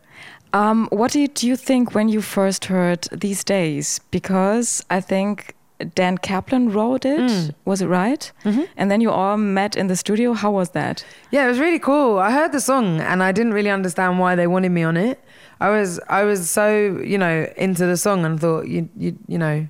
Um, 0.53 0.87
what 0.91 1.11
did 1.11 1.41
you 1.43 1.55
think 1.55 1.93
when 1.95 2.09
you 2.09 2.21
first 2.21 2.65
heard 2.65 3.07
These 3.11 3.43
Days? 3.43 3.99
Because 4.11 4.83
I 4.89 5.01
think 5.01 5.55
Dan 5.95 6.17
Caplen 6.17 6.73
wrote 6.73 7.05
it. 7.05 7.19
Mm. 7.19 7.53
Was 7.65 7.81
it 7.81 7.87
right? 7.87 8.31
Mm-hmm. 8.45 8.63
And 8.77 8.91
then 8.91 9.01
you 9.01 9.09
all 9.11 9.37
met 9.37 9.75
in 9.75 9.87
the 9.87 9.95
studio. 9.95 10.33
How 10.33 10.51
was 10.51 10.71
that? 10.71 11.05
Yeah, 11.31 11.45
it 11.45 11.49
was 11.49 11.59
really 11.59 11.79
cool. 11.79 12.19
I 12.19 12.31
heard 12.31 12.51
the 12.51 12.61
song 12.61 12.99
and 12.99 13.23
I 13.23 13.31
didn't 13.31 13.53
really 13.53 13.69
understand 13.69 14.19
why 14.19 14.35
they 14.35 14.45
wanted 14.47 14.69
me 14.69 14.83
on 14.83 14.97
it. 14.97 15.23
I 15.59 15.69
was 15.69 15.99
I 16.07 16.23
was 16.23 16.49
so 16.49 17.01
you 17.03 17.17
know 17.17 17.51
into 17.57 17.85
the 17.85 17.97
song 17.97 18.25
and 18.25 18.39
thought 18.39 18.67
you 18.67 18.89
you 18.97 19.17
you 19.27 19.37
know, 19.37 19.67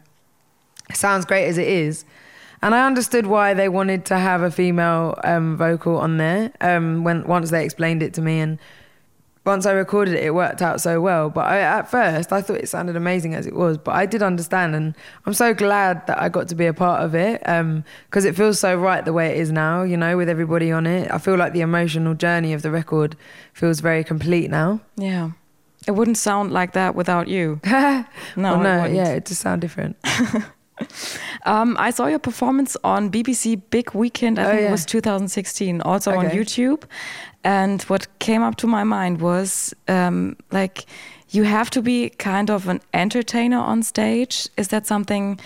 it 0.90 0.96
sounds 0.96 1.26
great 1.26 1.48
as 1.48 1.58
it 1.58 1.68
is, 1.68 2.06
and 2.62 2.76
I 2.76 2.86
understood 2.86 3.26
why 3.26 3.54
they 3.54 3.70
wanted 3.70 4.06
to 4.06 4.18
have 4.18 4.42
a 4.42 4.52
female 4.52 5.20
um, 5.24 5.58
vocal 5.58 5.98
on 5.98 6.18
there. 6.18 6.52
Um, 6.62 7.04
when 7.04 7.26
once 7.26 7.50
they 7.50 7.64
explained 7.64 8.04
it 8.04 8.14
to 8.16 8.22
me 8.22 8.40
and 8.40 8.60
once 9.46 9.66
I 9.66 9.72
recorded 9.72 10.14
it, 10.14 10.24
it 10.24 10.34
worked 10.36 10.62
out 10.62 10.80
so 10.80 11.02
well. 11.02 11.30
But 11.30 11.48
I, 11.48 11.60
at 11.62 11.90
first, 11.90 12.32
I 12.32 12.42
thought 12.42 12.58
it 12.58 12.70
sounded 12.70 12.96
amazing 12.96 13.34
as 13.34 13.48
it 13.48 13.56
was. 13.56 13.78
But 13.78 13.96
I 13.96 14.06
did 14.06 14.22
understand, 14.22 14.76
and 14.76 14.96
I'm 15.26 15.34
so 15.34 15.54
glad 15.54 16.06
that 16.08 16.22
I 16.22 16.30
got 16.30 16.48
to 16.50 16.56
be 16.56 16.66
a 16.66 16.74
part 16.74 17.02
of 17.02 17.16
it 17.16 17.40
because 17.42 18.26
it 18.26 18.36
feels 18.36 18.60
so 18.60 18.76
right 18.76 19.04
the 19.04 19.14
way 19.14 19.30
it 19.32 19.38
is 19.38 19.52
now. 19.52 19.84
You 19.84 19.98
know, 19.98 20.18
with 20.18 20.30
everybody 20.30 20.72
on 20.72 20.86
it, 20.86 21.12
I 21.12 21.18
feel 21.18 21.36
like 21.36 21.54
the 21.54 21.62
emotional 21.62 22.14
journey 22.14 22.54
of 22.54 22.62
the 22.62 22.72
record 22.72 23.16
feels 23.54 23.80
very 23.80 24.04
complete 24.04 24.50
now. 24.52 24.82
Yeah. 24.96 25.32
It 25.88 25.92
wouldn't 25.92 26.18
sound 26.18 26.52
like 26.52 26.74
that 26.74 26.96
without 26.96 27.28
you. 27.28 27.60
No, 27.66 28.06
no, 28.36 28.82
wouldn't. 28.82 28.96
yeah, 28.96 29.10
it 29.18 29.26
just 29.26 29.42
sound 29.42 29.62
different. 29.62 29.96
Um, 31.46 31.76
I 31.78 31.92
saw 31.92 32.08
your 32.08 32.20
performance 32.20 32.78
on 32.86 33.10
BBC 33.12 33.62
Big 33.70 33.94
Weekend. 33.94 34.40
I 34.40 34.44
Oh, 34.46 34.50
think 34.52 34.62
it 34.62 34.72
was 34.72 34.86
2016, 34.86 35.82
also 35.82 36.12
on 36.12 36.26
Okay. 36.26 36.38
YouTube. 36.38 36.84
And 37.44 37.82
what 37.84 38.08
came 38.20 38.42
up 38.42 38.56
to 38.58 38.68
my 38.68 38.84
mind 38.86 39.20
was 39.22 39.74
um, 39.90 40.36
like 40.52 40.86
you 41.32 41.44
have 41.44 41.70
to 41.72 41.82
be 41.82 42.10
kind 42.12 42.50
of 42.50 42.68
an 42.70 42.80
entertainer 42.94 43.58
on 43.60 43.84
stage. 43.84 44.48
Is 44.58 44.70
that 44.70 44.88
something 44.88 45.40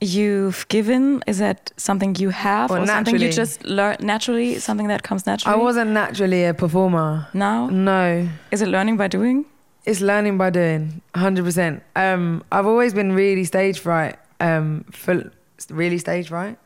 you've 0.00 0.66
given? 0.68 1.22
Is 1.26 1.38
that 1.38 1.72
something 1.78 2.14
you 2.16 2.30
have, 2.30 2.70
Or 2.70 2.78
or 2.80 2.86
something 2.86 3.18
you 3.18 3.30
just 3.32 3.64
learn 3.64 3.96
naturally? 4.00 4.58
Something 4.58 4.88
that 4.88 5.02
comes 5.02 5.24
naturally. 5.26 5.54
I 5.54 5.62
wasn't 5.62 5.90
naturally 5.92 6.44
a 6.44 6.52
performer. 6.52 7.26
now. 7.32 7.68
No, 7.68 8.28
Is 8.50 8.60
it 8.60 8.68
learning 8.68 8.96
by 8.98 9.08
doing? 9.08 9.44
It's 9.84 10.00
learning 10.00 10.38
by 10.38 10.50
doing, 10.50 11.02
100%. 11.14 11.80
Um, 11.96 12.42
I've 12.50 12.66
always 12.66 12.94
been 12.94 13.12
really 13.12 13.44
stage 13.44 13.78
fright. 13.78 14.16
Um, 14.40 14.84
for, 14.90 15.30
really 15.70 15.98
stage 15.98 16.28
fright? 16.28 16.58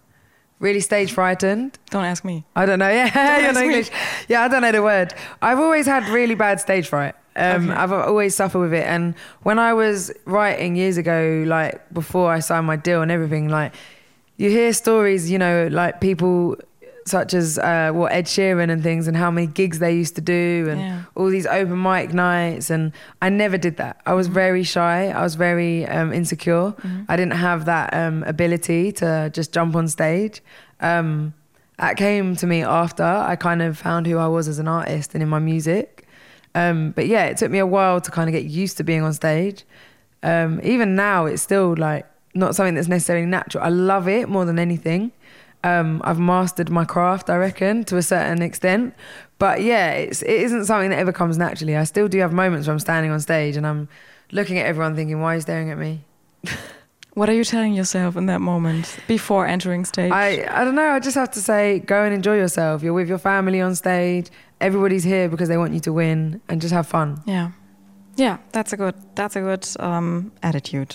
Really 0.61 0.81
stage 0.81 1.13
frightened. 1.13 1.79
Don't 1.91 2.05
ask 2.05 2.25
me. 2.25 2.45
I 2.57 2.67
don't 2.67 2.79
know. 2.81 2.89
Yeah, 2.93 3.41
Don't 3.53 3.55
know 3.55 3.69
me. 3.69 3.85
Yeah, 4.29 4.43
I 4.43 4.49
don't 4.49 4.63
know 4.63 4.73
the 4.73 4.83
word. 4.83 5.15
I've 5.41 5.59
always 5.61 5.87
had 5.87 6.09
really 6.09 6.35
bad 6.35 6.61
stage 6.61 6.89
fright. 6.89 7.15
Um, 7.37 7.71
Okay. 7.71 7.79
I've 7.79 7.93
always 7.93 8.35
suffered 8.35 8.59
with 8.59 8.75
it. 8.75 8.85
And 8.85 9.15
when 9.43 9.61
I 9.61 9.73
was 9.73 10.11
writing 10.25 10.75
years 10.75 10.97
ago, 10.97 11.45
like 11.47 11.93
before 11.93 12.33
I 12.33 12.41
signed 12.41 12.67
my 12.67 12.75
deal 12.75 13.03
and 13.03 13.13
everything, 13.13 13.49
like 13.49 13.73
you 14.37 14.51
hear 14.51 14.73
stories, 14.73 15.31
you 15.31 15.39
know, 15.39 15.69
like 15.71 16.01
people 16.01 16.57
such 17.09 17.35
as 17.35 17.59
uh, 17.59 17.91
what 17.93 18.13
Ed 18.13 18.27
Sheeran 18.27 18.71
and 18.71 18.83
things, 18.83 19.09
and 19.09 19.17
how 19.17 19.31
many 19.31 19.47
gigs 19.47 19.79
they 19.79 19.95
used 19.95 20.15
to 20.17 20.21
do, 20.21 20.67
and 20.71 20.81
Yeah. 20.81 21.03
all 21.15 21.27
these 21.31 21.47
open 21.47 21.81
mic 21.83 22.13
nights. 22.13 22.71
And 22.71 22.93
I 23.23 23.29
never 23.29 23.57
did 23.59 23.77
that. 23.79 24.01
I 24.07 24.15
was 24.15 24.27
very 24.29 24.63
shy. 24.63 25.09
I 25.11 25.23
was 25.23 25.35
very 25.35 25.87
um, 25.87 26.13
insecure. 26.13 26.75
I 27.09 27.17
didn't 27.17 27.35
have 27.49 27.65
that 27.65 27.93
um, 27.95 28.23
ability 28.25 28.93
to 28.93 29.31
just 29.33 29.53
jump 29.53 29.75
on 29.77 29.89
stage. 29.89 30.43
Um, 30.81 31.35
that 31.79 31.97
came 31.97 32.35
to 32.37 32.47
me 32.47 32.63
after 32.63 33.05
I 33.05 33.37
kind 33.37 33.63
of 33.63 33.79
found 33.79 34.07
who 34.07 34.19
I 34.19 34.27
was 34.27 34.49
as 34.49 34.59
an 34.59 34.67
artist 34.69 35.15
and 35.15 35.23
in 35.23 35.29
my 35.29 35.39
music. 35.39 36.07
Um, 36.55 36.91
but 36.97 37.07
yeah, 37.07 37.27
it 37.27 37.37
took 37.37 37.51
me 37.53 37.59
a 37.59 37.67
while 37.67 38.01
to 38.01 38.11
kind 38.11 38.29
of 38.29 38.33
get 38.33 38.45
used 38.45 38.77
to 38.79 38.85
being 38.85 39.03
on 39.03 39.13
stage. 39.13 39.65
Um, 40.25 40.61
even 40.65 40.97
now, 40.97 41.27
it's 41.27 41.43
still 41.43 41.75
like 41.77 42.05
not 42.35 42.57
something 42.57 42.75
that's 42.75 42.89
necessarily 42.89 43.27
natural. 43.27 43.63
I 43.63 43.69
love 43.69 44.09
it 44.09 44.29
more 44.29 44.45
than 44.45 44.59
anything. 44.59 45.13
Um, 45.65 46.01
I've 46.05 46.19
mastered 46.21 46.71
my 46.71 46.85
craft, 46.85 47.29
I 47.31 47.37
reckon, 47.37 47.85
to 47.85 47.97
a 47.97 48.03
certain 48.03 48.43
extent. 48.43 48.95
But 49.39 49.63
yeah, 49.63 49.91
it's, 49.93 50.23
it 50.23 50.31
isn't 50.31 50.67
something 50.67 50.91
that 50.91 50.99
ever 50.99 51.13
comes 51.13 51.37
naturally. 51.37 51.77
I 51.77 51.85
still 51.85 52.09
do 52.09 52.19
have 52.19 52.33
moments 52.33 52.67
where 52.67 52.73
I'm 52.73 52.81
standing 52.81 53.11
on 53.11 53.21
stage 53.21 53.57
and 53.57 53.67
I'm 53.67 53.89
looking 54.33 54.59
at 54.59 54.67
everyone 54.67 54.95
thinking, 54.95 55.21
why 55.21 55.33
are 55.33 55.35
you 55.37 55.41
staring 55.41 55.71
at 55.71 55.79
me? 55.79 56.05
What 57.19 57.29
are 57.29 57.33
you 57.33 57.43
telling 57.43 57.75
yourself 57.75 58.17
in 58.17 58.27
that 58.27 58.41
moment 58.41 58.97
before 59.09 59.45
entering 59.45 59.85
stage? 59.85 60.13
I, 60.13 60.47
I 60.49 60.63
don't 60.63 60.77
know. 60.77 60.91
I 60.91 61.01
just 61.01 61.17
have 61.17 61.33
to 61.33 61.41
say, 61.41 61.81
go 61.81 62.05
and 62.05 62.15
enjoy 62.15 62.37
yourself. 62.37 62.81
You're 62.81 62.93
with 62.93 63.09
your 63.09 63.19
family 63.19 63.61
on 63.61 63.75
stage. 63.75 64.29
Everybody's 64.61 65.03
here 65.03 65.29
because 65.29 65.49
they 65.49 65.57
want 65.57 65.75
you 65.75 65.81
to 65.81 65.93
win 65.93 66.41
and 66.49 66.61
just 66.61 66.73
have 66.73 66.87
fun. 66.87 67.21
Yeah, 67.27 67.51
yeah, 68.15 68.39
that's 68.53 68.73
a 68.73 68.77
good 68.77 68.95
that's 69.17 69.35
a 69.35 69.41
good 69.41 69.67
um, 69.81 70.31
attitude. 70.45 70.95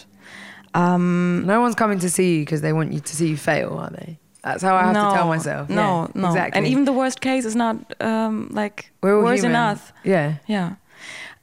Um, 0.74 1.44
No 1.46 1.60
one's 1.60 1.76
coming 1.76 2.00
to 2.00 2.10
see 2.10 2.38
you 2.38 2.46
because 2.46 2.62
they 2.62 2.72
want 2.72 2.94
you 2.94 3.02
to 3.02 3.16
see 3.18 3.28
you 3.28 3.36
fail, 3.36 3.74
are 3.78 3.90
they? 3.90 4.18
That's 4.44 4.62
how 4.62 4.76
I 4.76 4.84
have 4.84 4.94
no, 4.94 5.10
to 5.10 5.16
tell 5.16 5.28
myself. 5.28 5.70
No, 5.70 5.76
Yeah, 6.16 6.22
no, 6.22 6.28
exactly. 6.28 6.58
and 6.58 6.68
even 6.68 6.86
the 6.86 6.92
worst 6.94 7.22
case 7.22 7.46
is 7.46 7.56
not 7.56 7.78
um, 8.02 8.50
like 8.52 8.92
worse 9.02 9.40
human. 9.40 9.52
enough. 9.52 9.94
Yeah. 10.04 10.36
Yeah. 10.48 10.76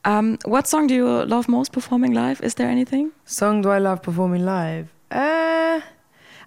Um, 0.05 0.39
what 0.45 0.67
song 0.67 0.87
do 0.87 0.95
you 0.95 1.07
love 1.25 1.49
most 1.49 1.73
performing 1.73 2.13
live? 2.15 2.41
Is 2.43 2.55
there 2.55 2.69
anything? 2.69 3.13
Song 3.25 3.63
do 3.63 3.71
I 3.71 3.79
love 3.79 4.03
performing 4.03 4.45
live? 4.45 4.93
Uh, 5.11 5.81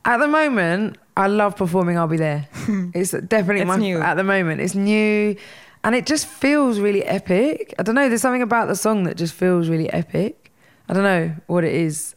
at 0.06 0.18
the 0.18 0.28
moment, 0.28 0.98
I 1.18 1.28
love 1.28 1.56
performing. 1.56 1.98
I'll 1.98 2.08
be 2.08 2.18
there. 2.18 2.48
it's 2.94 3.12
definitely 3.12 3.62
It's 3.62 3.68
my 3.68 3.78
new. 3.78 4.00
at 4.00 4.16
the 4.16 4.24
moment. 4.24 4.62
It's 4.62 4.76
new, 4.76 5.36
and 5.84 5.96
it 5.96 6.06
just 6.06 6.26
feels 6.28 6.80
really 6.80 7.04
epic. 7.04 7.74
I 7.78 7.84
don't 7.84 7.96
know. 7.96 8.10
There's 8.10 8.22
something 8.22 8.42
about 8.42 8.68
the 8.68 8.76
song 8.76 9.04
that 9.04 9.18
just 9.18 9.34
feels 9.34 9.70
really 9.70 9.92
epic. 9.92 10.52
I 10.90 10.94
don't 10.94 11.04
know 11.04 11.36
what 11.48 11.64
it 11.64 11.74
is. 11.74 12.16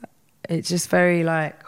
It's 0.49 0.69
just 0.69 0.89
very 0.89 1.23
like 1.25 1.66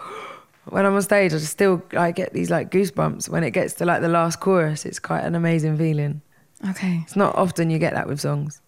when 0.70 0.86
I'm 0.86 0.94
on 0.94 1.02
stage, 1.02 1.32
I 1.32 1.38
just 1.38 1.52
still 1.52 1.82
I 1.96 2.12
get 2.12 2.32
these 2.32 2.50
like 2.50 2.70
goosebumps 2.70 3.28
when 3.28 3.44
it 3.44 3.50
gets 3.50 3.74
to 3.74 3.84
like 3.84 4.00
the 4.00 4.08
last 4.08 4.40
chorus. 4.40 4.84
It's 4.84 4.98
quite 4.98 5.24
an 5.24 5.34
amazing 5.34 5.76
feeling. 5.76 6.22
Okay. 6.70 7.00
It's 7.04 7.16
not 7.16 7.34
often 7.36 7.70
you 7.70 7.78
get 7.78 7.94
that 7.94 8.08
with 8.08 8.20
songs. 8.20 8.60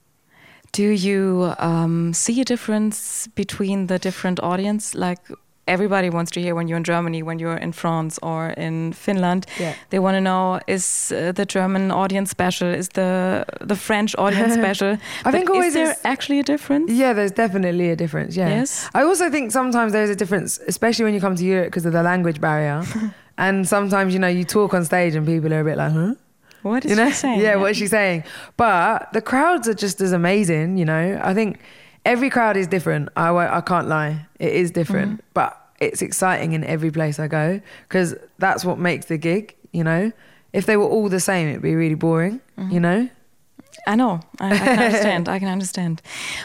Do 0.72 0.88
you 0.88 1.52
um, 1.58 2.14
see 2.14 2.40
a 2.40 2.44
difference 2.44 3.26
between 3.28 3.88
the 3.88 3.98
different 3.98 4.40
audience? 4.40 4.94
Like 4.94 5.26
everybody 5.70 6.10
wants 6.10 6.30
to 6.32 6.40
hear 6.40 6.54
when 6.54 6.68
you're 6.68 6.76
in 6.76 6.84
Germany, 6.84 7.22
when 7.22 7.38
you're 7.38 7.56
in 7.56 7.72
France 7.72 8.18
or 8.22 8.50
in 8.56 8.92
Finland. 8.92 9.46
Yeah. 9.58 9.74
They 9.90 9.98
want 9.98 10.14
to 10.16 10.20
know: 10.20 10.60
is 10.66 11.12
uh, 11.12 11.32
the 11.32 11.44
German 11.46 11.90
audience 11.90 12.30
special? 12.30 12.68
Is 12.68 12.88
the 12.88 13.44
the 13.68 13.76
French 13.76 14.14
audience 14.18 14.54
special? 14.62 14.96
But 15.24 15.32
think 15.32 15.50
always 15.50 15.74
is 15.74 15.74
there 15.74 15.96
actually 16.04 16.40
a 16.40 16.42
difference? 16.42 16.92
Yeah, 16.92 17.14
there's 17.14 17.32
definitely 17.32 17.90
a 17.90 17.96
difference. 17.96 18.36
Yeah. 18.36 18.48
Yes? 18.48 18.88
I 18.94 19.02
also 19.02 19.30
think 19.30 19.52
sometimes 19.52 19.92
there's 19.92 20.10
a 20.10 20.16
difference, 20.16 20.60
especially 20.66 21.04
when 21.04 21.14
you 21.14 21.20
come 21.20 21.36
to 21.36 21.44
Europe 21.44 21.66
because 21.66 21.86
of 21.86 21.92
the 21.92 22.02
language 22.02 22.40
barrier. 22.40 22.82
and 23.38 23.66
sometimes, 23.68 24.12
you 24.12 24.18
know, 24.18 24.28
you 24.28 24.44
talk 24.44 24.74
on 24.74 24.84
stage 24.84 25.14
and 25.14 25.26
people 25.26 25.52
are 25.52 25.60
a 25.60 25.64
bit 25.64 25.76
like, 25.76 25.92
huh? 25.92 26.14
What 26.62 26.84
is 26.84 26.90
You 26.90 26.96
know? 26.96 27.08
she 27.08 27.14
saying? 27.14 27.40
Yeah, 27.46 27.56
what 27.56 27.70
is 27.70 27.76
she 27.76 27.86
saying? 27.86 28.24
But 28.56 29.12
the 29.12 29.22
crowds 29.22 29.68
are 29.68 29.74
just 29.74 30.00
as 30.00 30.12
amazing, 30.12 30.76
you 30.76 30.84
know? 30.84 31.20
I 31.22 31.32
think 31.34 31.58
every 32.04 32.30
crowd 32.30 32.56
is 32.56 32.66
different. 32.66 33.08
I, 33.16 33.30
I 33.30 33.60
can't 33.60 33.88
lie. 33.88 34.26
It 34.38 34.52
is 34.52 34.70
different. 34.70 35.12
Mm-hmm. 35.12 35.26
But 35.34 35.59
it's 35.80 36.02
exciting 36.02 36.52
in 36.52 36.62
every 36.64 36.90
place 36.90 37.18
I 37.18 37.26
go 37.28 37.60
because 37.88 38.14
that's 38.38 38.64
what 38.64 38.78
makes 38.78 39.06
the 39.06 39.16
gig, 39.18 39.54
you 39.72 39.82
know? 39.84 40.12
If 40.52 40.66
they 40.66 40.76
were 40.76 40.84
all 40.84 41.08
the 41.08 41.20
same, 41.20 41.48
it'd 41.48 41.62
be 41.62 41.74
really 41.74 41.94
boring, 41.94 42.40
Mm-hmm. 42.58 42.70
you 42.70 42.80
know? 42.80 43.08
I 43.86 43.94
know. 43.96 44.20
I, 44.40 44.52
I 44.52 44.58
can 44.58 44.78
understand. 44.78 45.28
I 45.28 45.38
can 45.38 45.48
understand. 45.48 46.02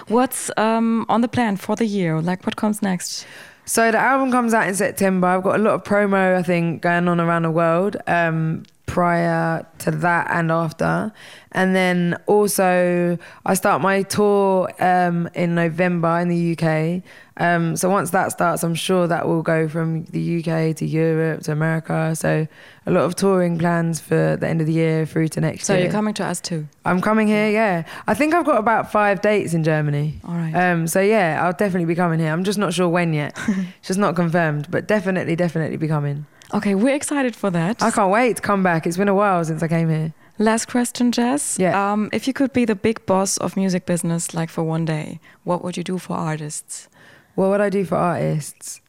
What's 0.08 0.50
um, 0.58 1.06
on 1.10 1.22
the 1.22 1.28
plan 1.28 1.58
for 1.58 1.76
the 1.76 1.86
year? 1.86 2.22
Like, 2.22 2.46
what 2.46 2.56
comes 2.56 2.82
next? 2.82 3.26
So 3.66 3.92
the 3.92 3.98
album 3.98 4.32
comes 4.32 4.54
out 4.54 4.68
in 4.68 4.76
September. 4.76 5.28
I've 5.28 5.44
got 5.44 5.56
a 5.56 5.64
lot 5.64 5.74
of 5.74 5.84
promo, 5.84 6.38
I 6.38 6.44
think, 6.44 6.84
going 6.84 7.08
on 7.08 7.20
around 7.20 7.42
the 7.44 7.52
world. 7.52 7.98
Um, 8.08 8.64
prior 8.96 9.68
to 9.78 9.92
that 9.92 10.26
and 10.32 10.50
after. 10.50 11.12
And 11.52 11.76
then 11.76 12.18
also, 12.28 13.18
I 13.46 13.54
start 13.54 13.82
my 13.82 14.04
tour 14.04 14.72
um, 14.80 15.28
in 15.36 15.54
November 15.54 16.18
in 16.20 16.30
the 16.30 16.56
UK. 16.56 17.04
Um, 17.36 17.76
so 17.76 17.90
once 17.90 18.12
that 18.12 18.32
starts, 18.32 18.64
I'm 18.64 18.74
sure 18.74 19.06
that 19.08 19.28
will 19.28 19.42
go 19.42 19.68
from 19.68 20.06
the 20.06 20.40
UK 20.40 20.78
to 20.78 20.86
Europe 20.86 21.44
to 21.44 21.52
America. 21.52 22.16
So 22.16 22.48
a 22.86 22.92
lot 22.92 23.04
of 23.04 23.16
touring 23.16 23.60
plans 23.60 24.00
for 24.00 24.38
the 24.40 24.48
end 24.48 24.62
of 24.62 24.68
the 24.68 24.72
year 24.72 25.06
through 25.06 25.28
to 25.30 25.42
next 25.42 25.66
So 25.66 25.74
year. 25.74 25.82
So 25.82 25.84
you're 25.84 25.92
coming 25.92 26.14
to 26.14 26.24
us 26.24 26.40
too. 26.40 26.66
I'm 26.86 27.02
coming 27.02 27.28
here, 27.28 27.50
yeah. 27.50 27.84
I 28.08 28.14
think 28.14 28.34
I've 28.34 28.46
got 28.46 28.60
about 28.60 28.94
five 28.94 29.20
dates 29.20 29.54
in 29.54 29.66
Germany. 29.66 30.22
All 30.26 30.36
right. 30.36 30.54
Um, 30.54 30.88
so 30.88 31.02
yeah, 31.02 31.44
I'll 31.44 31.52
definitely 31.52 31.84
be 31.84 31.96
coming 31.96 32.22
here. 32.22 32.32
I'm 32.32 32.46
just 32.46 32.58
not 32.58 32.74
sure 32.74 32.88
when 32.88 33.12
yet. 33.12 33.38
it's 33.48 33.90
just 33.90 34.00
not 34.00 34.16
confirmed, 34.16 34.72
but 34.72 34.88
definitely, 34.88 35.36
definitely 35.36 35.76
be 35.76 35.90
coming. 35.90 36.28
Okay, 36.54 36.76
we're 36.76 36.96
excited 36.96 37.36
for 37.36 37.50
that. 37.52 37.82
I 37.82 37.92
can't 37.92 38.12
wait 38.12 38.38
to 38.38 38.42
come 38.42 38.64
back. 38.64 38.86
It's 38.86 38.98
been 38.98 39.08
a 39.08 39.16
while 39.16 39.44
since 39.44 39.62
I 39.64 39.68
came 39.68 39.90
here. 39.90 40.14
Last 40.38 40.68
question, 40.68 41.12
Jess. 41.12 41.58
Yeah. 41.60 41.74
Um, 41.92 42.10
if 42.12 42.28
you 42.28 42.34
could 42.34 42.54
be 42.54 42.66
the 42.66 42.76
big 42.76 43.06
boss 43.06 43.38
of 43.38 43.56
music 43.56 43.86
business, 43.86 44.34
like 44.34 44.50
for 44.50 44.64
one 44.64 44.86
day, 44.86 45.20
what 45.44 45.64
would 45.64 45.78
you 45.78 45.84
do 45.84 45.98
for 45.98 46.14
artists? 46.16 46.88
What 47.36 47.50
would 47.50 47.62
I 47.62 47.70
do 47.70 47.86
for 47.86 47.96
artists? 47.96 48.82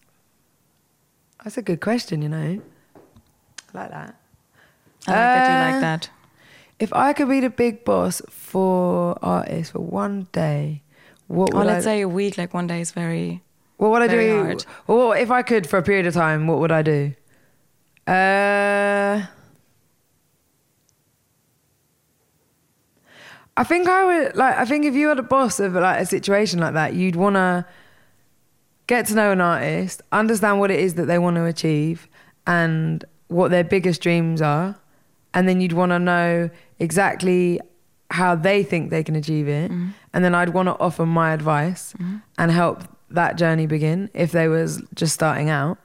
That's 1.44 1.56
a 1.56 1.62
good 1.62 1.80
question, 1.80 2.22
you 2.22 2.28
know. 2.28 2.60
I 3.74 3.78
like 3.78 3.90
that. 3.90 4.14
I 5.06 5.10
like 5.10 5.16
that 5.16 5.48
you 5.48 5.54
Uh, 5.68 5.72
like 5.72 5.80
that. 5.80 6.10
If 6.78 6.92
I 6.92 7.12
could 7.12 7.28
be 7.28 7.40
the 7.40 7.48
big 7.50 7.84
boss 7.84 8.20
for 8.28 9.16
artists 9.22 9.70
for 9.72 9.78
one 9.80 10.26
day, 10.32 10.82
what 11.28 11.54
Or 11.54 11.64
let's 11.64 11.86
I? 11.86 11.90
say 11.90 12.00
a 12.02 12.08
week, 12.08 12.36
like 12.36 12.52
one 12.52 12.66
day 12.66 12.80
is 12.80 12.90
very. 12.92 13.42
Well, 13.78 13.90
what 13.90 14.02
would 14.02 14.10
I 14.10 14.14
do? 14.14 14.42
hard. 14.44 14.66
Well, 14.86 15.12
if 15.12 15.30
I 15.30 15.42
could 15.42 15.66
for 15.68 15.78
a 15.78 15.82
period 15.82 16.06
of 16.06 16.14
time, 16.14 16.46
what 16.48 16.58
would 16.58 16.72
I 16.72 16.82
do? 16.82 17.14
Uh, 18.06 19.26
I 23.56 23.64
think 23.64 23.88
I 23.88 24.04
would 24.04 24.36
like. 24.36 24.56
I 24.56 24.64
think 24.64 24.84
if 24.84 24.94
you 24.94 25.08
were 25.08 25.14
the 25.14 25.22
boss 25.22 25.58
of 25.60 25.72
like 25.74 26.00
a 26.00 26.06
situation 26.06 26.60
like 26.60 26.74
that, 26.74 26.94
you'd 26.94 27.16
want 27.16 27.36
to 27.36 27.64
get 28.86 29.06
to 29.06 29.14
know 29.14 29.32
an 29.32 29.40
artist, 29.40 30.02
understand 30.12 30.60
what 30.60 30.70
it 30.70 30.78
is 30.78 30.94
that 30.94 31.06
they 31.06 31.18
want 31.18 31.36
to 31.36 31.44
achieve, 31.44 32.08
and 32.46 33.04
what 33.28 33.50
their 33.50 33.64
biggest 33.64 34.00
dreams 34.02 34.40
are, 34.40 34.76
and 35.34 35.48
then 35.48 35.60
you'd 35.60 35.72
want 35.72 35.90
to 35.90 35.98
know 35.98 36.48
exactly 36.78 37.58
how 38.10 38.36
they 38.36 38.62
think 38.62 38.90
they 38.90 39.02
can 39.02 39.16
achieve 39.16 39.48
it, 39.48 39.70
and 40.12 40.24
then 40.24 40.32
I'd 40.34 40.50
want 40.50 40.68
to 40.68 40.78
offer 40.78 41.04
my 41.04 41.32
advice 41.32 41.92
and 42.38 42.50
help 42.52 42.84
that 43.10 43.36
journey 43.36 43.66
begin 43.66 44.10
if 44.14 44.30
they 44.30 44.46
was 44.46 44.80
just 44.94 45.14
starting 45.14 45.48
out. 45.50 45.78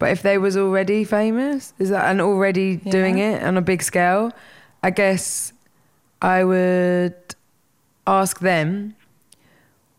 But 0.00 0.10
if 0.10 0.22
they 0.22 0.38
was 0.38 0.56
already 0.56 1.04
famous, 1.04 1.72
is 1.78 1.90
that 1.90 2.10
and 2.10 2.20
already 2.20 2.76
doing 2.76 3.18
it 3.18 3.42
on 3.42 3.56
a 3.56 3.60
big 3.62 3.82
scale, 3.82 4.32
I 4.82 4.90
guess 4.90 5.52
I 6.22 6.42
would 6.42 7.14
ask 8.06 8.40
them, 8.40 8.96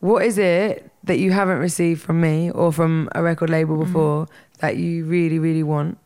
what 0.01 0.25
is 0.25 0.37
it 0.37 0.91
that 1.03 1.19
you 1.19 1.31
haven't 1.31 1.59
received 1.59 2.01
from 2.01 2.19
me 2.19 2.51
or 2.51 2.73
from 2.73 3.07
a 3.15 3.21
record 3.23 3.49
label 3.49 3.75
Mm-hmm. 3.77 3.85
before 3.85 4.27
that 4.59 4.75
you 4.77 5.05
really, 5.05 5.39
really 5.39 5.63
want? 5.63 5.97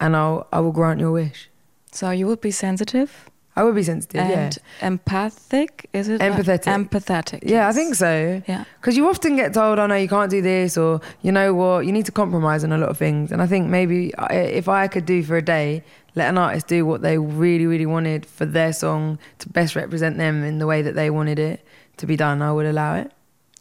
And 0.00 0.16
I'll 0.16 0.48
I 0.52 0.58
will 0.60 0.72
grant 0.72 0.98
your 0.98 1.12
wish. 1.12 1.48
So 1.92 2.10
you 2.10 2.26
would 2.26 2.40
be 2.40 2.50
sensitive 2.50 3.29
I 3.60 3.62
would 3.62 3.74
be 3.74 3.82
sensitive, 3.82 4.26
yeah. 4.26 4.40
and 4.40 4.58
empathic. 4.80 5.90
Is 5.92 6.08
it 6.08 6.18
like- 6.18 6.32
Empathetic. 6.32 6.64
empathetic. 6.64 7.40
Yeah, 7.42 7.68
I 7.68 7.72
think 7.72 7.94
so. 7.94 8.42
Yeah. 8.48 8.64
Because 8.80 8.96
you 8.96 9.06
often 9.06 9.36
get 9.36 9.52
told, 9.52 9.78
oh 9.78 9.86
no, 9.86 9.96
you 9.96 10.08
can't 10.08 10.30
do 10.30 10.40
this, 10.40 10.78
or 10.78 11.02
you 11.20 11.30
know 11.30 11.52
what, 11.52 11.84
you 11.84 11.92
need 11.92 12.06
to 12.06 12.12
compromise 12.12 12.64
on 12.64 12.72
a 12.72 12.78
lot 12.78 12.88
of 12.88 12.96
things. 12.96 13.30
And 13.30 13.42
I 13.42 13.46
think 13.46 13.68
maybe 13.68 14.14
if 14.30 14.66
I 14.66 14.88
could 14.88 15.04
do 15.04 15.22
for 15.22 15.36
a 15.36 15.42
day, 15.42 15.84
let 16.14 16.30
an 16.30 16.38
artist 16.38 16.68
do 16.68 16.86
what 16.86 17.02
they 17.02 17.18
really, 17.18 17.66
really 17.66 17.84
wanted 17.84 18.24
for 18.24 18.46
their 18.46 18.72
song 18.72 19.18
to 19.40 19.48
best 19.50 19.76
represent 19.76 20.16
them 20.16 20.42
in 20.42 20.58
the 20.58 20.66
way 20.66 20.80
that 20.80 20.94
they 20.94 21.10
wanted 21.10 21.38
it 21.38 21.62
to 21.98 22.06
be 22.06 22.16
done, 22.16 22.40
I 22.40 22.52
would 22.52 22.64
allow 22.64 22.94
it. 22.94 23.12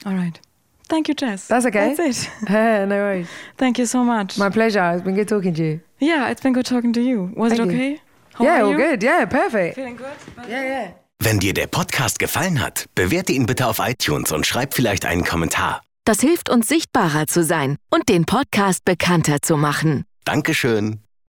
All 0.06 0.14
right. 0.14 0.40
Thank 0.88 1.10
you, 1.10 1.14
Jess. 1.14 1.50
That's 1.50 1.66
okay. 1.66 1.94
That's 1.94 2.24
it. 2.26 2.30
no 2.50 2.96
worries. 2.96 3.28
Thank 3.58 3.78
you 3.80 3.86
so 3.86 4.06
much. 4.06 4.38
My 4.38 4.50
pleasure. 4.50 4.92
It's 4.94 5.04
been 5.04 5.16
good 5.16 5.28
talking 5.28 5.54
to 5.56 5.64
you. 5.64 5.82
yeah, 6.00 6.30
it's 6.30 6.40
been 6.42 6.54
good 6.54 6.66
talking 6.66 6.94
to 6.94 7.02
you. 7.02 7.34
Was 7.36 7.52
Thank 7.54 7.74
it 7.74 7.76
you. 7.76 8.00
Okay? 8.40 8.48
How 8.48 8.56
yeah, 8.56 8.62
are 8.62 8.66
all 8.66 8.72
you? 8.72 8.90
good. 8.90 9.04
Yeah, 9.04 9.26
perfect. 9.26 9.76
Feeling 9.76 9.98
good? 9.98 10.48
Yeah, 10.48 10.64
yeah. 10.64 10.88
Wenn 11.22 11.40
dir 11.40 11.54
der 11.54 11.68
Podcast 11.68 12.18
gefallen 12.18 12.62
hat, 12.62 12.86
bewerte 12.96 13.34
ihn 13.34 13.46
bitte 13.46 13.68
auf 13.68 13.80
iTunes 13.80 14.32
und 14.32 14.46
schreib 14.46 14.74
vielleicht 14.74 15.06
einen 15.06 15.26
Kommentar. 15.26 15.82
Das 16.06 16.22
hilft 16.22 16.50
uns 16.50 16.68
sichtbarer 16.68 17.28
zu 17.28 17.44
sein 17.44 17.76
und 17.90 18.08
den 18.08 18.26
Podcast 18.26 18.86
bekannter 18.86 19.42
zu 19.42 19.58
machen. 19.58 20.06
Dankeschön. 20.24 21.02